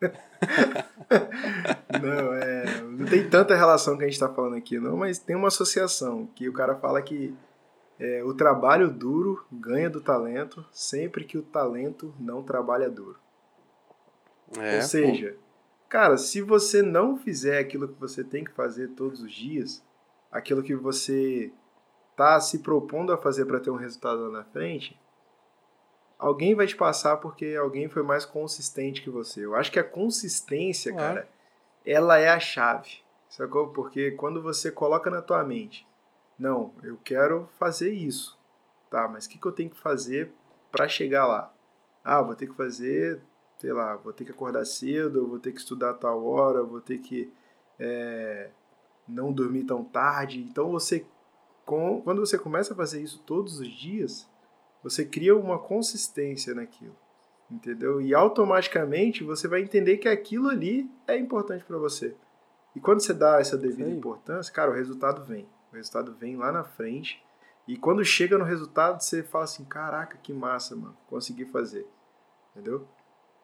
não, 2.02 2.32
é. 2.34 2.80
Não 2.82 3.06
tem 3.06 3.28
tanta 3.28 3.54
relação 3.56 3.96
que 3.96 4.04
a 4.04 4.06
gente 4.06 4.18
tá 4.20 4.28
falando 4.28 4.56
aqui, 4.56 4.78
não, 4.78 4.96
mas 4.96 5.18
tem 5.18 5.34
uma 5.34 5.48
associação 5.48 6.26
que 6.34 6.48
o 6.48 6.52
cara 6.52 6.76
fala 6.76 7.00
que 7.02 7.34
é, 7.98 8.22
o 8.22 8.32
trabalho 8.34 8.88
duro 8.90 9.44
ganha 9.50 9.90
do 9.90 10.00
talento 10.00 10.64
sempre 10.72 11.24
que 11.24 11.36
o 11.36 11.42
talento 11.42 12.14
não 12.18 12.42
trabalha 12.42 12.88
duro. 12.88 13.18
É, 14.56 14.76
Ou 14.76 14.82
seja, 14.82 15.36
cara, 15.88 16.16
se 16.16 16.40
você 16.40 16.82
não 16.82 17.16
fizer 17.16 17.58
aquilo 17.58 17.88
que 17.88 18.00
você 18.00 18.24
tem 18.24 18.44
que 18.44 18.52
fazer 18.52 18.88
todos 18.88 19.20
os 19.20 19.32
dias, 19.32 19.84
aquilo 20.30 20.62
que 20.62 20.74
você 20.74 21.52
tá 22.16 22.40
se 22.40 22.60
propondo 22.60 23.12
a 23.12 23.18
fazer 23.18 23.44
para 23.46 23.60
ter 23.60 23.70
um 23.70 23.76
resultado 23.76 24.22
lá 24.22 24.38
na 24.38 24.44
frente, 24.44 24.98
alguém 26.18 26.54
vai 26.54 26.66
te 26.66 26.76
passar 26.76 27.18
porque 27.18 27.54
alguém 27.54 27.88
foi 27.88 28.02
mais 28.02 28.24
consistente 28.24 29.02
que 29.02 29.10
você. 29.10 29.44
Eu 29.44 29.54
acho 29.54 29.70
que 29.70 29.78
a 29.78 29.84
consistência, 29.84 30.92
Claro. 30.92 31.14
cara, 31.14 31.28
ela 31.84 32.18
é 32.18 32.28
a 32.28 32.40
chave. 32.40 33.02
Sacou? 33.28 33.68
Porque 33.68 34.12
quando 34.12 34.42
você 34.42 34.70
coloca 34.70 35.10
na 35.10 35.22
tua 35.22 35.44
mente, 35.44 35.86
não, 36.38 36.72
eu 36.82 36.96
quero 37.04 37.48
fazer 37.58 37.92
isso. 37.92 38.38
Tá, 38.90 39.06
mas 39.06 39.26
o 39.26 39.28
que, 39.28 39.38
que 39.38 39.46
eu 39.46 39.52
tenho 39.52 39.70
que 39.70 39.78
fazer 39.78 40.32
para 40.72 40.88
chegar 40.88 41.26
lá? 41.26 41.52
Ah, 42.02 42.22
vou 42.22 42.34
ter 42.34 42.46
que 42.46 42.54
fazer, 42.54 43.20
sei 43.58 43.72
lá, 43.72 43.96
vou 43.96 44.12
ter 44.12 44.24
que 44.24 44.30
acordar 44.30 44.64
cedo, 44.64 45.26
vou 45.26 45.38
ter 45.38 45.52
que 45.52 45.58
estudar 45.58 45.90
a 45.90 45.94
tal 45.94 46.24
hora, 46.24 46.62
vou 46.62 46.80
ter 46.80 46.98
que 46.98 47.32
é, 47.78 48.50
não 49.06 49.32
dormir 49.32 49.64
tão 49.64 49.84
tarde. 49.84 50.40
Então 50.40 50.70
você, 50.70 51.04
com, 51.66 52.00
quando 52.00 52.20
você 52.20 52.38
começa 52.38 52.72
a 52.72 52.76
fazer 52.76 53.02
isso 53.02 53.20
todos 53.26 53.58
os 53.58 53.68
dias, 53.68 54.28
você 54.82 55.04
cria 55.04 55.36
uma 55.36 55.58
consistência 55.58 56.54
naquilo, 56.54 56.96
entendeu? 57.50 58.00
E 58.00 58.14
automaticamente 58.14 59.24
você 59.24 59.48
vai 59.48 59.60
entender 59.60 59.98
que 59.98 60.08
aquilo 60.08 60.48
ali 60.48 60.88
é 61.06 61.18
importante 61.18 61.64
para 61.64 61.78
você. 61.78 62.14
E 62.76 62.80
quando 62.80 63.00
você 63.00 63.12
dá 63.12 63.40
essa 63.40 63.58
devida 63.58 63.90
Sim. 63.90 63.96
importância, 63.96 64.52
cara, 64.52 64.70
o 64.70 64.74
resultado 64.74 65.24
vem. 65.24 65.48
O 65.72 65.76
resultado 65.76 66.14
vem 66.14 66.36
lá 66.36 66.52
na 66.52 66.62
frente. 66.62 67.20
E 67.66 67.76
quando 67.76 68.04
chega 68.04 68.38
no 68.38 68.44
resultado, 68.44 69.02
você 69.02 69.20
fala 69.22 69.44
assim: 69.44 69.64
caraca, 69.64 70.16
que 70.18 70.32
massa, 70.32 70.76
mano, 70.76 70.96
consegui 71.08 71.44
fazer. 71.44 71.86
Entendeu? 72.52 72.86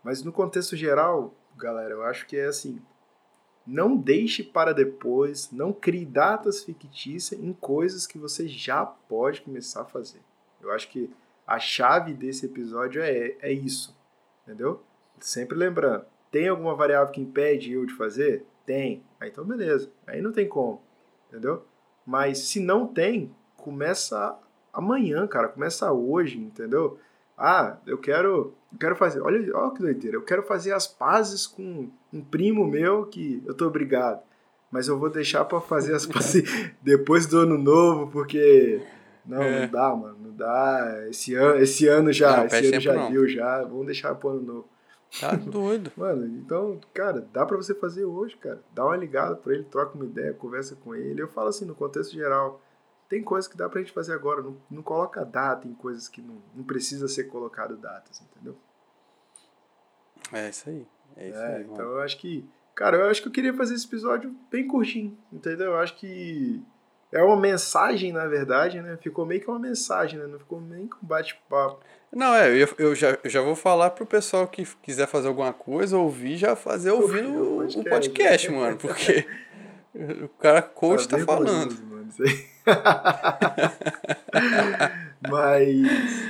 Mas 0.04 0.22
no 0.22 0.30
contexto 0.30 0.76
geral, 0.76 1.34
galera, 1.56 1.94
eu 1.94 2.02
acho 2.02 2.26
que 2.26 2.36
é 2.36 2.44
assim: 2.44 2.80
não 3.66 3.96
deixe 3.96 4.44
para 4.44 4.74
depois, 4.74 5.50
não 5.50 5.72
crie 5.72 6.04
datas 6.04 6.62
fictícias 6.62 7.40
em 7.40 7.52
coisas 7.54 8.06
que 8.06 8.18
você 8.18 8.46
já 8.46 8.84
pode 8.84 9.40
começar 9.40 9.80
a 9.80 9.86
fazer. 9.86 10.20
Eu 10.60 10.70
acho 10.70 10.88
que 10.90 11.10
a 11.46 11.58
chave 11.58 12.12
desse 12.12 12.46
episódio 12.46 13.02
é, 13.02 13.36
é 13.40 13.52
isso, 13.52 13.96
entendeu? 14.42 14.82
Sempre 15.18 15.56
lembrando: 15.56 16.04
tem 16.30 16.48
alguma 16.48 16.74
variável 16.74 17.12
que 17.12 17.20
impede 17.20 17.72
eu 17.72 17.86
de 17.86 17.94
fazer? 17.94 18.44
Tem. 18.66 19.02
Aí 19.18 19.30
então, 19.30 19.44
beleza. 19.44 19.90
Aí 20.06 20.20
não 20.20 20.32
tem 20.32 20.46
como, 20.46 20.82
entendeu? 21.28 21.64
Mas 22.06 22.38
se 22.38 22.60
não 22.60 22.86
tem, 22.86 23.34
começa 23.56 24.38
amanhã, 24.72 25.26
cara. 25.26 25.48
Começa 25.48 25.90
hoje, 25.90 26.38
entendeu? 26.38 26.98
Ah, 27.36 27.76
eu 27.86 27.98
quero, 27.98 28.54
eu 28.72 28.78
quero 28.78 28.94
fazer. 28.96 29.20
Olha, 29.20 29.38
olha 29.56 29.72
que 29.74 29.80
doideira. 29.80 30.16
Eu 30.16 30.22
quero 30.22 30.42
fazer 30.42 30.72
as 30.72 30.86
pazes 30.86 31.46
com 31.46 31.88
um 32.12 32.20
primo 32.22 32.66
meu 32.66 33.06
que 33.06 33.42
eu 33.46 33.54
tô 33.54 33.66
obrigado. 33.66 34.20
Mas 34.70 34.88
eu 34.88 34.98
vou 34.98 35.08
deixar 35.10 35.44
pra 35.44 35.60
fazer 35.60 35.94
as 35.94 36.06
pazes 36.06 36.42
depois 36.82 37.26
do 37.26 37.38
ano 37.40 37.58
novo, 37.58 38.10
porque. 38.10 38.80
Não, 39.26 39.42
É. 39.42 39.62
não 39.62 39.68
dá, 39.72 39.94
mano. 39.96 40.16
Não 40.20 40.30
dá. 40.36 41.06
Esse 41.08 41.34
ano, 41.34 41.58
esse 41.60 41.86
ano 41.88 42.12
já, 42.12 42.36
Não, 42.38 42.46
esse 42.46 42.66
ano 42.72 42.80
já 42.80 42.94
não. 42.94 43.10
deu 43.10 43.26
já. 43.28 43.62
Vamos 43.62 43.86
deixar 43.86 44.14
pro 44.14 44.30
ano 44.30 44.42
novo. 44.42 44.68
Tá 45.20 45.30
doido. 45.36 45.92
Mano, 45.96 46.26
então, 46.26 46.80
cara, 46.92 47.24
dá 47.32 47.46
pra 47.46 47.56
você 47.56 47.72
fazer 47.72 48.04
hoje, 48.04 48.36
cara. 48.36 48.60
Dá 48.74 48.84
uma 48.84 48.96
ligada 48.96 49.36
pra 49.36 49.54
ele, 49.54 49.62
troca 49.62 49.94
uma 49.94 50.04
ideia, 50.04 50.32
conversa 50.34 50.74
com 50.82 50.92
ele. 50.92 51.22
Eu 51.22 51.28
falo 51.28 51.48
assim, 51.50 51.64
no 51.64 51.72
contexto 51.74 52.12
geral, 52.12 52.60
tem 53.08 53.22
coisas 53.22 53.46
que 53.50 53.56
dá 53.56 53.68
pra 53.68 53.80
gente 53.80 53.92
fazer 53.92 54.12
agora. 54.14 54.42
Não, 54.42 54.56
não 54.70 54.82
coloca 54.82 55.24
data 55.24 55.66
em 55.68 55.74
coisas 55.74 56.08
que 56.08 56.20
não, 56.22 56.42
não 56.54 56.64
precisa 56.64 57.06
ser 57.08 57.24
colocado 57.24 57.76
datas, 57.76 58.20
entendeu? 58.22 58.56
É 60.32 60.48
isso 60.48 60.68
aí. 60.70 60.86
É 61.16 61.28
isso 61.28 61.38
É, 61.38 61.56
aí, 61.56 61.62
então 61.62 61.76
mano. 61.76 61.90
eu 61.98 62.00
acho 62.00 62.18
que. 62.18 62.48
Cara, 62.74 62.96
eu 62.96 63.08
acho 63.10 63.22
que 63.22 63.28
eu 63.28 63.32
queria 63.32 63.54
fazer 63.54 63.74
esse 63.74 63.86
episódio 63.86 64.34
bem 64.50 64.66
curtinho, 64.66 65.16
entendeu? 65.32 65.66
Eu 65.72 65.76
acho 65.78 65.94
que 65.96 66.60
é 67.12 67.22
uma 67.22 67.36
mensagem, 67.36 68.12
na 68.12 68.26
verdade, 68.26 68.80
né? 68.82 68.96
Ficou 68.96 69.24
meio 69.24 69.40
que 69.40 69.48
uma 69.48 69.60
mensagem, 69.60 70.18
né? 70.18 70.26
Não 70.26 70.38
ficou 70.40 70.60
nem 70.60 70.88
com 70.88 71.06
bate-papo. 71.06 71.78
Não, 72.10 72.34
é, 72.34 72.48
eu, 72.50 72.68
eu, 72.78 72.94
já, 72.94 73.16
eu 73.22 73.30
já 73.30 73.40
vou 73.40 73.54
falar 73.54 73.90
pro 73.90 74.04
pessoal 74.06 74.48
que 74.48 74.64
quiser 74.82 75.06
fazer 75.06 75.28
alguma 75.28 75.52
coisa, 75.52 75.96
ouvir, 75.96 76.36
já 76.36 76.56
fazer 76.56 76.90
ouvindo 76.90 77.28
Ouvir 77.28 77.38
o 77.38 77.42
o, 77.42 77.54
o 77.54 77.58
podcast, 77.58 77.90
podcast, 77.90 78.50
né? 78.50 78.56
mano. 78.58 78.76
Porque 78.76 79.26
o 80.24 80.28
cara 80.30 80.60
coach 80.62 81.06
tá 81.08 81.18
falando. 81.20 81.74
Mano, 81.84 82.08
isso 82.08 82.22
aí. 82.24 82.53
Mas. 85.30 86.24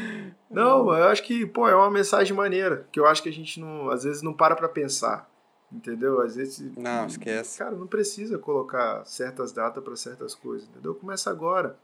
Não, 0.50 0.94
eu 0.96 1.08
acho 1.08 1.22
que, 1.22 1.44
pô, 1.46 1.68
é 1.68 1.74
uma 1.74 1.90
mensagem 1.90 2.34
maneira. 2.36 2.86
Que 2.92 3.00
eu 3.00 3.06
acho 3.06 3.22
que 3.22 3.28
a 3.28 3.32
gente 3.32 3.58
não, 3.60 3.90
às 3.90 4.04
vezes 4.04 4.22
não 4.22 4.32
para 4.32 4.54
pra 4.54 4.68
pensar. 4.68 5.28
Entendeu? 5.72 6.20
Às 6.20 6.36
vezes. 6.36 6.70
Não, 6.76 7.06
esquece. 7.06 7.58
Cara, 7.58 7.72
não 7.72 7.86
precisa 7.86 8.38
colocar 8.38 9.04
certas 9.04 9.52
datas 9.52 9.82
pra 9.82 9.96
certas 9.96 10.34
coisas, 10.34 10.68
entendeu? 10.68 10.94
Começa 10.94 11.30
agora. 11.30 11.76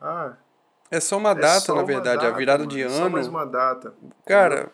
Ah, 0.00 0.34
É 0.90 1.00
só 1.00 1.16
uma 1.16 1.30
é 1.30 1.34
data, 1.34 1.60
só 1.60 1.74
na 1.74 1.80
uma 1.80 1.86
verdade. 1.86 2.16
data, 2.22 2.34
a 2.34 2.36
virada 2.36 2.58
mano, 2.64 2.70
de 2.70 2.82
é 2.82 2.88
Só 2.90 3.08
mais 3.08 3.26
ano. 3.26 3.36
uma 3.36 3.46
data. 3.46 3.94
Cara, 4.26 4.70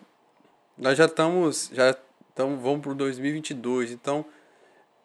nós 0.77 0.97
já 0.97 1.05
estamos. 1.05 1.69
Já 1.71 1.95
estamos. 2.29 2.61
Vamos 2.61 2.81
pro 2.81 2.93
2022. 2.93 3.91
Então. 3.91 4.25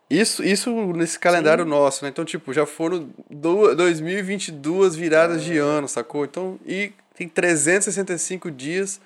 Isso, 0.08 0.44
isso 0.44 0.70
nesse 0.92 1.18
calendário 1.18 1.64
nosso, 1.64 2.04
né? 2.04 2.10
Então, 2.10 2.24
tipo, 2.24 2.52
já 2.52 2.64
foram 2.64 3.10
do, 3.28 3.74
2022 3.74 4.94
viradas 4.94 5.42
É. 5.42 5.44
de 5.44 5.58
ano, 5.58 5.88
sacou? 5.88 6.24
Então, 6.24 6.58
e 6.64 6.92
tem 7.14 7.28
365 7.28 8.50
dias 8.50 9.00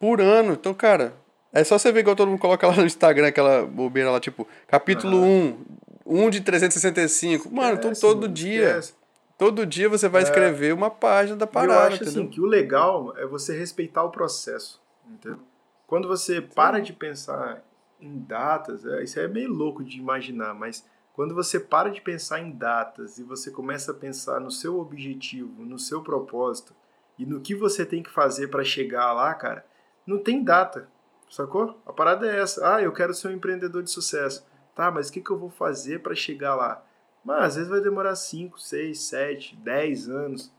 por 0.00 0.20
ano. 0.20 0.54
Então, 0.54 0.74
cara, 0.74 1.14
é 1.52 1.62
só 1.62 1.78
você 1.78 1.92
ver 1.92 2.00
igual 2.00 2.16
todo 2.16 2.28
mundo 2.28 2.40
coloca 2.40 2.66
lá 2.66 2.74
no 2.76 2.86
Instagram, 2.86 3.28
aquela 3.28 3.64
bobeira 3.64 4.10
lá, 4.10 4.18
tipo, 4.18 4.48
capítulo 4.66 5.16
1, 5.22 5.56
1 6.04 6.30
de 6.30 6.40
365. 6.40 7.48
Mano, 7.54 7.76
então 7.76 7.92
todo 7.92 8.22
mano, 8.22 8.34
dia, 8.34 8.68
esquece. 8.70 8.94
todo 9.38 9.64
dia 9.64 9.88
você 9.88 10.08
vai 10.08 10.22
É. 10.22 10.24
escrever 10.24 10.74
uma 10.74 10.90
página 10.90 11.36
da 11.36 11.44
E 11.44 11.48
eu 11.48 11.52
parada, 11.52 11.86
acho 11.86 12.02
entendeu? 12.02 12.22
assim 12.22 12.26
que 12.30 12.40
o 12.40 12.46
legal 12.46 13.14
é 13.16 13.24
você 13.26 13.56
respeitar 13.56 14.02
o 14.02 14.10
processo, 14.10 14.80
entendeu? 15.08 15.38
Quando 15.86 16.08
você 16.08 16.40
para 16.40 16.80
de 16.80 16.92
pensar 16.92 17.62
em 18.00 18.18
datas, 18.18 18.84
é, 18.84 19.02
isso 19.02 19.18
é 19.18 19.28
meio 19.28 19.50
louco 19.52 19.84
de 19.84 19.98
imaginar, 19.98 20.54
mas 20.54 20.86
quando 21.12 21.34
você 21.34 21.60
para 21.60 21.90
de 21.90 22.00
pensar 22.00 22.40
em 22.40 22.50
datas 22.50 23.18
e 23.18 23.22
você 23.22 23.50
começa 23.50 23.92
a 23.92 23.94
pensar 23.94 24.40
no 24.40 24.50
seu 24.50 24.78
objetivo, 24.78 25.64
no 25.64 25.78
seu 25.78 26.02
propósito 26.02 26.74
e 27.18 27.26
no 27.26 27.40
que 27.40 27.54
você 27.54 27.84
tem 27.84 28.02
que 28.02 28.10
fazer 28.10 28.48
para 28.48 28.64
chegar 28.64 29.12
lá, 29.12 29.34
cara, 29.34 29.66
não 30.06 30.18
tem 30.18 30.42
data, 30.42 30.88
sacou? 31.28 31.78
A 31.84 31.92
parada 31.92 32.26
é 32.26 32.40
essa. 32.40 32.76
Ah, 32.76 32.82
eu 32.82 32.92
quero 32.92 33.12
ser 33.12 33.28
um 33.28 33.32
empreendedor 33.32 33.82
de 33.82 33.90
sucesso. 33.90 34.46
Tá, 34.74 34.90
mas 34.90 35.08
o 35.08 35.12
que, 35.12 35.20
que 35.20 35.30
eu 35.30 35.38
vou 35.38 35.50
fazer 35.50 36.00
para 36.00 36.14
chegar 36.14 36.54
lá? 36.54 36.84
Mas 37.24 37.44
às 37.44 37.54
vezes 37.56 37.70
vai 37.70 37.80
demorar 37.80 38.16
5, 38.16 38.58
6, 38.58 38.98
7, 38.98 39.56
10 39.56 40.08
anos, 40.08 40.52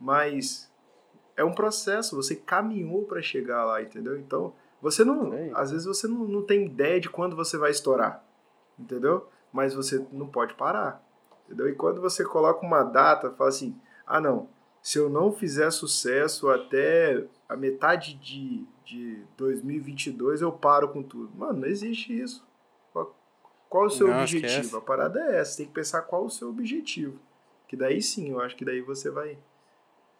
mas 0.00 0.68
é 1.36 1.44
um 1.44 1.54
processo, 1.54 2.16
você 2.16 2.34
caminhou 2.34 3.04
para 3.04 3.22
chegar 3.22 3.64
lá, 3.64 3.80
entendeu? 3.80 4.18
Então, 4.18 4.52
você 4.80 5.04
não, 5.04 5.30
Sei. 5.30 5.50
às 5.54 5.70
vezes 5.70 5.86
você 5.86 6.06
não, 6.06 6.26
não 6.26 6.42
tem 6.42 6.66
ideia 6.66 7.00
de 7.00 7.08
quando 7.08 7.34
você 7.34 7.56
vai 7.58 7.70
estourar, 7.70 8.24
entendeu? 8.78 9.28
Mas 9.52 9.74
você 9.74 10.06
não 10.12 10.26
pode 10.28 10.54
parar, 10.54 11.02
entendeu? 11.46 11.68
E 11.68 11.74
quando 11.74 12.00
você 12.00 12.24
coloca 12.24 12.64
uma 12.64 12.82
data, 12.84 13.30
fala 13.32 13.50
assim: 13.50 13.76
"Ah, 14.06 14.20
não, 14.20 14.48
se 14.82 14.98
eu 14.98 15.08
não 15.08 15.32
fizer 15.32 15.70
sucesso 15.70 16.48
até 16.48 17.24
a 17.48 17.56
metade 17.56 18.14
de, 18.14 18.66
de 18.84 19.22
2022, 19.36 20.42
eu 20.42 20.52
paro 20.52 20.88
com 20.90 21.02
tudo". 21.02 21.36
Mano, 21.36 21.60
não 21.60 21.68
existe 21.68 22.16
isso. 22.18 22.46
Qual, 22.92 23.16
qual 23.68 23.86
o 23.86 23.90
seu 23.90 24.08
Não, 24.08 24.20
objetivo? 24.22 24.46
esquece. 24.46 24.76
A 24.76 24.80
parada 24.80 25.20
é 25.20 25.40
essa, 25.40 25.56
tem 25.56 25.66
que 25.66 25.72
pensar 25.72 26.02
qual 26.02 26.24
o 26.24 26.30
seu 26.30 26.48
objetivo. 26.50 27.18
Que 27.66 27.76
daí 27.76 28.00
sim, 28.00 28.30
eu 28.30 28.40
acho 28.40 28.56
que 28.56 28.64
daí 28.64 28.80
você 28.80 29.10
vai 29.10 29.38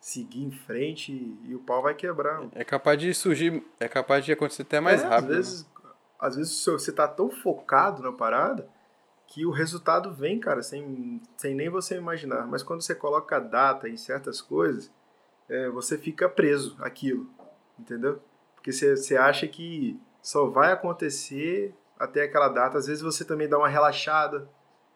seguir 0.01 0.45
em 0.45 0.51
frente 0.51 1.13
e, 1.13 1.51
e 1.51 1.55
o 1.55 1.61
pau 1.61 1.83
vai 1.83 1.95
quebrar. 1.95 2.47
É 2.53 2.65
capaz 2.65 2.99
de 2.99 3.13
surgir, 3.15 3.63
é 3.81 3.89
capaz 3.89 4.25
de 4.25 4.33
acontecer 4.33 4.63
até 4.63 4.81
mais 4.81 5.03
É, 5.03 5.07
rápido. 5.07 5.31
Às 5.31 5.37
vezes, 5.37 5.71
às 6.19 6.37
vezes 6.37 6.65
você 6.65 6.93
tá 6.93 7.07
tão 7.07 7.31
focado 7.31 8.03
na 8.03 8.13
parada 8.13 8.69
que 9.27 9.45
o 9.45 9.51
resultado 9.51 10.13
vem, 10.13 10.41
cara, 10.41 10.63
sem, 10.63 11.21
sem 11.37 11.55
nem 11.55 11.69
você 11.69 11.97
imaginar. 11.97 12.47
Mas 12.47 12.63
quando 12.63 12.81
você 12.81 12.95
coloca 12.95 13.37
a 13.37 13.41
data 13.41 13.89
em 13.89 13.97
certas 13.97 14.41
coisas, 14.41 14.91
é, 15.49 15.69
você 15.69 15.99
fica 15.99 16.29
preso 16.29 16.77
aquilo, 16.81 17.29
entendeu? 17.79 18.21
Porque 18.55 18.73
você, 18.73 18.97
você 18.97 19.17
acha 19.17 19.47
que 19.47 20.01
só 20.23 20.47
vai 20.47 20.73
acontecer 20.73 21.75
até 21.99 22.23
aquela 22.23 22.49
data. 22.49 22.79
Às 22.79 22.87
vezes 22.87 23.03
você 23.03 23.25
também 23.25 23.49
dá 23.49 23.59
uma 23.59 23.69
relaxada, 23.69 24.49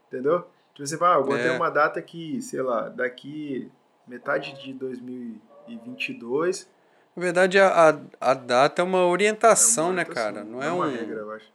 entendeu? 0.09 0.47
Tipo, 0.75 0.87
você 0.87 0.97
fala, 0.97 1.17
ah, 1.17 1.19
eu 1.19 1.25
botei 1.25 1.49
é. 1.49 1.57
uma 1.57 1.71
data 1.71 2.01
que, 2.01 2.41
sei 2.41 2.63
lá, 2.63 2.89
daqui 2.89 3.71
metade 4.07 4.61
de 4.63 4.73
2022. 4.73 6.69
Na 7.15 7.23
verdade, 7.23 7.59
a, 7.59 8.01
a, 8.21 8.35
data 8.35 8.81
é 8.81 8.85
uma 8.85 9.07
orientação, 9.07 9.85
é 9.85 9.89
uma 9.89 9.93
orientação 9.93 9.93
né, 9.93 10.05
cara? 10.05 10.45
Não, 10.45 10.63
é, 10.63 10.69
é 10.69 10.71
uma 10.71 10.87
um... 10.87 10.91
regra, 10.91 11.21
eu 11.21 11.31
acho. 11.33 11.53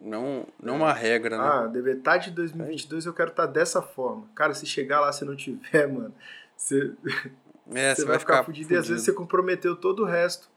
Não, 0.00 0.46
não 0.60 0.74
é 0.74 0.76
uma 0.78 0.92
regra, 0.92 1.38
né? 1.38 1.44
Ah, 1.44 1.66
de 1.66 1.80
metade 1.80 2.30
de 2.30 2.36
2022 2.36 3.06
eu 3.06 3.14
quero 3.14 3.30
estar 3.30 3.46
tá 3.46 3.52
dessa 3.52 3.80
forma. 3.80 4.26
Cara, 4.34 4.52
se 4.52 4.66
chegar 4.66 5.00
lá 5.00 5.12
você 5.12 5.24
não 5.24 5.36
tiver, 5.36 5.86
mano, 5.90 6.12
você, 6.56 6.92
é, 7.72 7.94
você 7.94 8.02
vai, 8.02 8.12
vai 8.12 8.18
ficar, 8.18 8.18
ficar 8.18 8.44
fudido, 8.44 8.68
fudido. 8.68 8.74
E 8.74 8.76
às 8.76 8.88
vezes 8.88 9.04
você 9.04 9.12
comprometeu 9.12 9.76
todo 9.76 10.02
o 10.02 10.06
resto. 10.06 10.50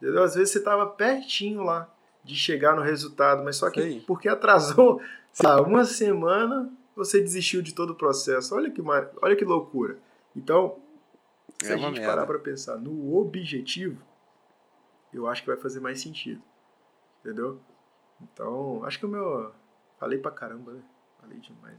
Entendeu? 0.00 0.22
Às 0.22 0.34
vezes 0.34 0.50
você 0.50 0.60
tava 0.60 0.86
pertinho 0.86 1.62
lá 1.62 1.90
de 2.24 2.34
chegar 2.34 2.74
no 2.74 2.82
resultado, 2.82 3.44
mas 3.44 3.56
só 3.56 3.70
que 3.70 3.80
Sei. 3.80 4.00
porque 4.06 4.28
atrasou 4.28 5.00
sabe, 5.32 5.68
uma 5.68 5.84
semana, 5.84 6.70
você 6.94 7.20
desistiu 7.20 7.60
de 7.60 7.74
todo 7.74 7.90
o 7.90 7.94
processo. 7.94 8.54
Olha 8.54 8.70
que, 8.70 8.82
olha 9.22 9.36
que 9.36 9.44
loucura. 9.44 9.98
Então, 10.36 10.78
se 11.62 11.72
é 11.72 11.74
a 11.74 11.76
gente 11.78 11.98
merda. 11.98 12.06
parar 12.06 12.26
para 12.26 12.38
pensar 12.38 12.76
no 12.76 13.16
objetivo, 13.16 14.02
eu 15.12 15.26
acho 15.26 15.42
que 15.42 15.48
vai 15.48 15.56
fazer 15.56 15.80
mais 15.80 16.00
sentido. 16.00 16.42
Entendeu? 17.20 17.58
Então, 18.20 18.84
acho 18.84 18.98
que 18.98 19.06
o 19.06 19.08
meu. 19.08 19.52
Falei 19.98 20.18
pra 20.18 20.30
caramba, 20.30 20.72
né? 20.72 20.82
Falei 21.20 21.38
demais. 21.38 21.78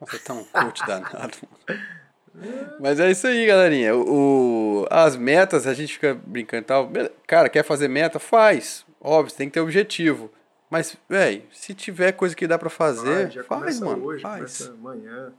Nossa, 0.00 0.18
tá 0.20 0.32
um 0.32 0.44
coach 0.44 0.86
danado. 0.86 1.36
Mas 2.80 2.98
é 2.98 3.10
isso 3.10 3.26
aí, 3.26 3.44
galerinha. 3.44 3.94
O, 3.94 4.86
as 4.90 5.16
metas, 5.16 5.66
a 5.66 5.74
gente 5.74 5.94
fica 5.94 6.14
brincando 6.14 6.62
e 6.62 6.66
tal. 6.66 6.90
Cara, 7.26 7.48
quer 7.48 7.62
fazer 7.62 7.88
meta? 7.88 8.18
Faz. 8.18 8.86
Óbvio, 9.00 9.34
tem 9.34 9.48
que 9.48 9.54
ter 9.54 9.60
objetivo. 9.60 10.30
Mas, 10.70 10.96
velho, 11.08 11.42
se 11.52 11.74
tiver 11.74 12.12
coisa 12.12 12.34
que 12.34 12.46
dá 12.46 12.58
para 12.58 12.70
fazer, 12.70 13.30
já 13.30 13.44
faz, 13.44 13.78
mano. 13.80 14.06
Hoje, 14.06 14.22
faz. 14.22 14.62
Amanhã. 14.68 15.34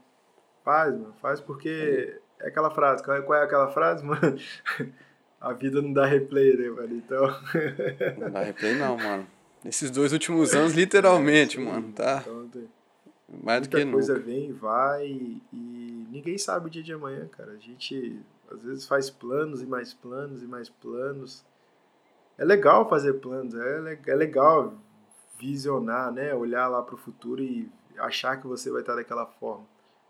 Faz, 0.63 0.93
mano. 0.93 1.13
Faz 1.21 1.41
porque 1.41 2.19
é 2.39 2.47
aquela 2.47 2.69
frase. 2.71 3.03
Qual 3.03 3.33
é 3.35 3.43
aquela 3.43 3.69
frase, 3.69 4.03
mano? 4.05 4.37
A 5.39 5.53
vida 5.53 5.81
não 5.81 5.91
dá 5.91 6.05
replay, 6.05 6.55
né, 6.55 6.69
mano? 6.69 6.95
Então. 6.95 7.25
Não 8.17 8.31
dá 8.31 8.43
replay, 8.43 8.75
não, 8.75 8.97
mano. 8.97 9.27
Nesses 9.63 9.91
dois 9.91 10.13
últimos 10.13 10.53
anos, 10.53 10.73
literalmente, 10.73 11.57
é, 11.57 11.61
mano, 11.61 11.91
tá? 11.91 12.21
Então, 12.25 12.67
Mais 13.43 13.61
do 13.61 13.69
que 13.69 13.83
nunca. 13.83 13.91
coisa 13.93 14.19
vem 14.19 14.49
e 14.49 14.53
vai 14.53 15.07
e 15.07 16.07
ninguém 16.11 16.37
sabe 16.37 16.67
o 16.67 16.69
dia 16.69 16.83
de 16.83 16.93
amanhã, 16.93 17.27
cara. 17.27 17.51
A 17.51 17.57
gente 17.57 18.21
às 18.51 18.61
vezes 18.61 18.85
faz 18.85 19.09
planos 19.09 19.61
e 19.61 19.65
mais 19.65 19.93
planos 19.93 20.43
e 20.43 20.45
mais 20.45 20.69
planos. 20.69 21.43
É 22.37 22.45
legal 22.45 22.87
fazer 22.89 23.13
planos, 23.13 23.55
é, 23.55 23.99
é 24.07 24.15
legal 24.15 24.73
visionar, 25.39 26.11
né? 26.11 26.33
Olhar 26.33 26.67
lá 26.67 26.81
para 26.81 26.95
o 26.95 26.97
futuro 26.97 27.41
e 27.41 27.69
achar 27.97 28.39
que 28.39 28.47
você 28.47 28.71
vai 28.71 28.81
estar 28.81 28.95
daquela 28.95 29.25
forma. 29.25 29.65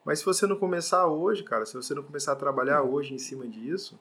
Mas 0.06 0.20
se 0.20 0.26
você 0.26 0.46
não 0.46 0.58
começar 0.58 1.08
hoje, 1.08 1.44
cara, 1.44 1.66
se 1.66 1.74
você 1.74 1.94
não 1.94 2.04
começar 2.04 2.34
a 2.34 2.36
trabalhar 2.36 2.82
uhum. 2.82 2.92
hoje 2.94 3.14
em 3.14 3.18
cima 3.18 3.48
disso, 3.48 4.00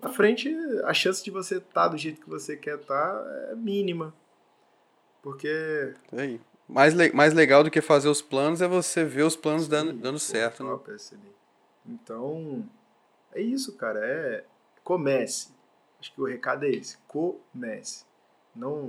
na 0.00 0.08
frente 0.08 0.54
a 0.84 0.94
chance 0.94 1.24
de 1.24 1.30
você 1.30 1.56
estar 1.56 1.72
tá 1.72 1.88
do 1.88 1.98
jeito 1.98 2.20
que 2.20 2.28
você 2.28 2.56
quer 2.56 2.76
estar 2.76 3.12
tá 3.12 3.48
é 3.50 3.54
mínima. 3.54 4.14
Porque. 5.22 5.94
Aí. 6.12 6.40
Mais, 6.68 6.94
le 6.94 7.12
mais 7.12 7.32
legal 7.32 7.62
do 7.62 7.70
que 7.70 7.80
fazer 7.80 8.08
os 8.08 8.20
planos 8.20 8.60
é 8.60 8.66
você 8.66 9.04
ver 9.04 9.22
os 9.22 9.36
planos 9.36 9.64
Sim, 9.64 9.70
dando, 9.70 9.92
dando 9.92 10.18
certo, 10.18 10.64
né? 10.64 10.78
Então, 11.86 12.68
é 13.32 13.40
isso, 13.40 13.76
cara. 13.76 14.00
É. 14.04 14.44
Comece. 14.82 15.54
Acho 16.00 16.12
que 16.12 16.20
o 16.20 16.24
recado 16.24 16.64
é 16.64 16.70
esse. 16.70 16.98
Comece. 17.06 18.04
Não, 18.54 18.88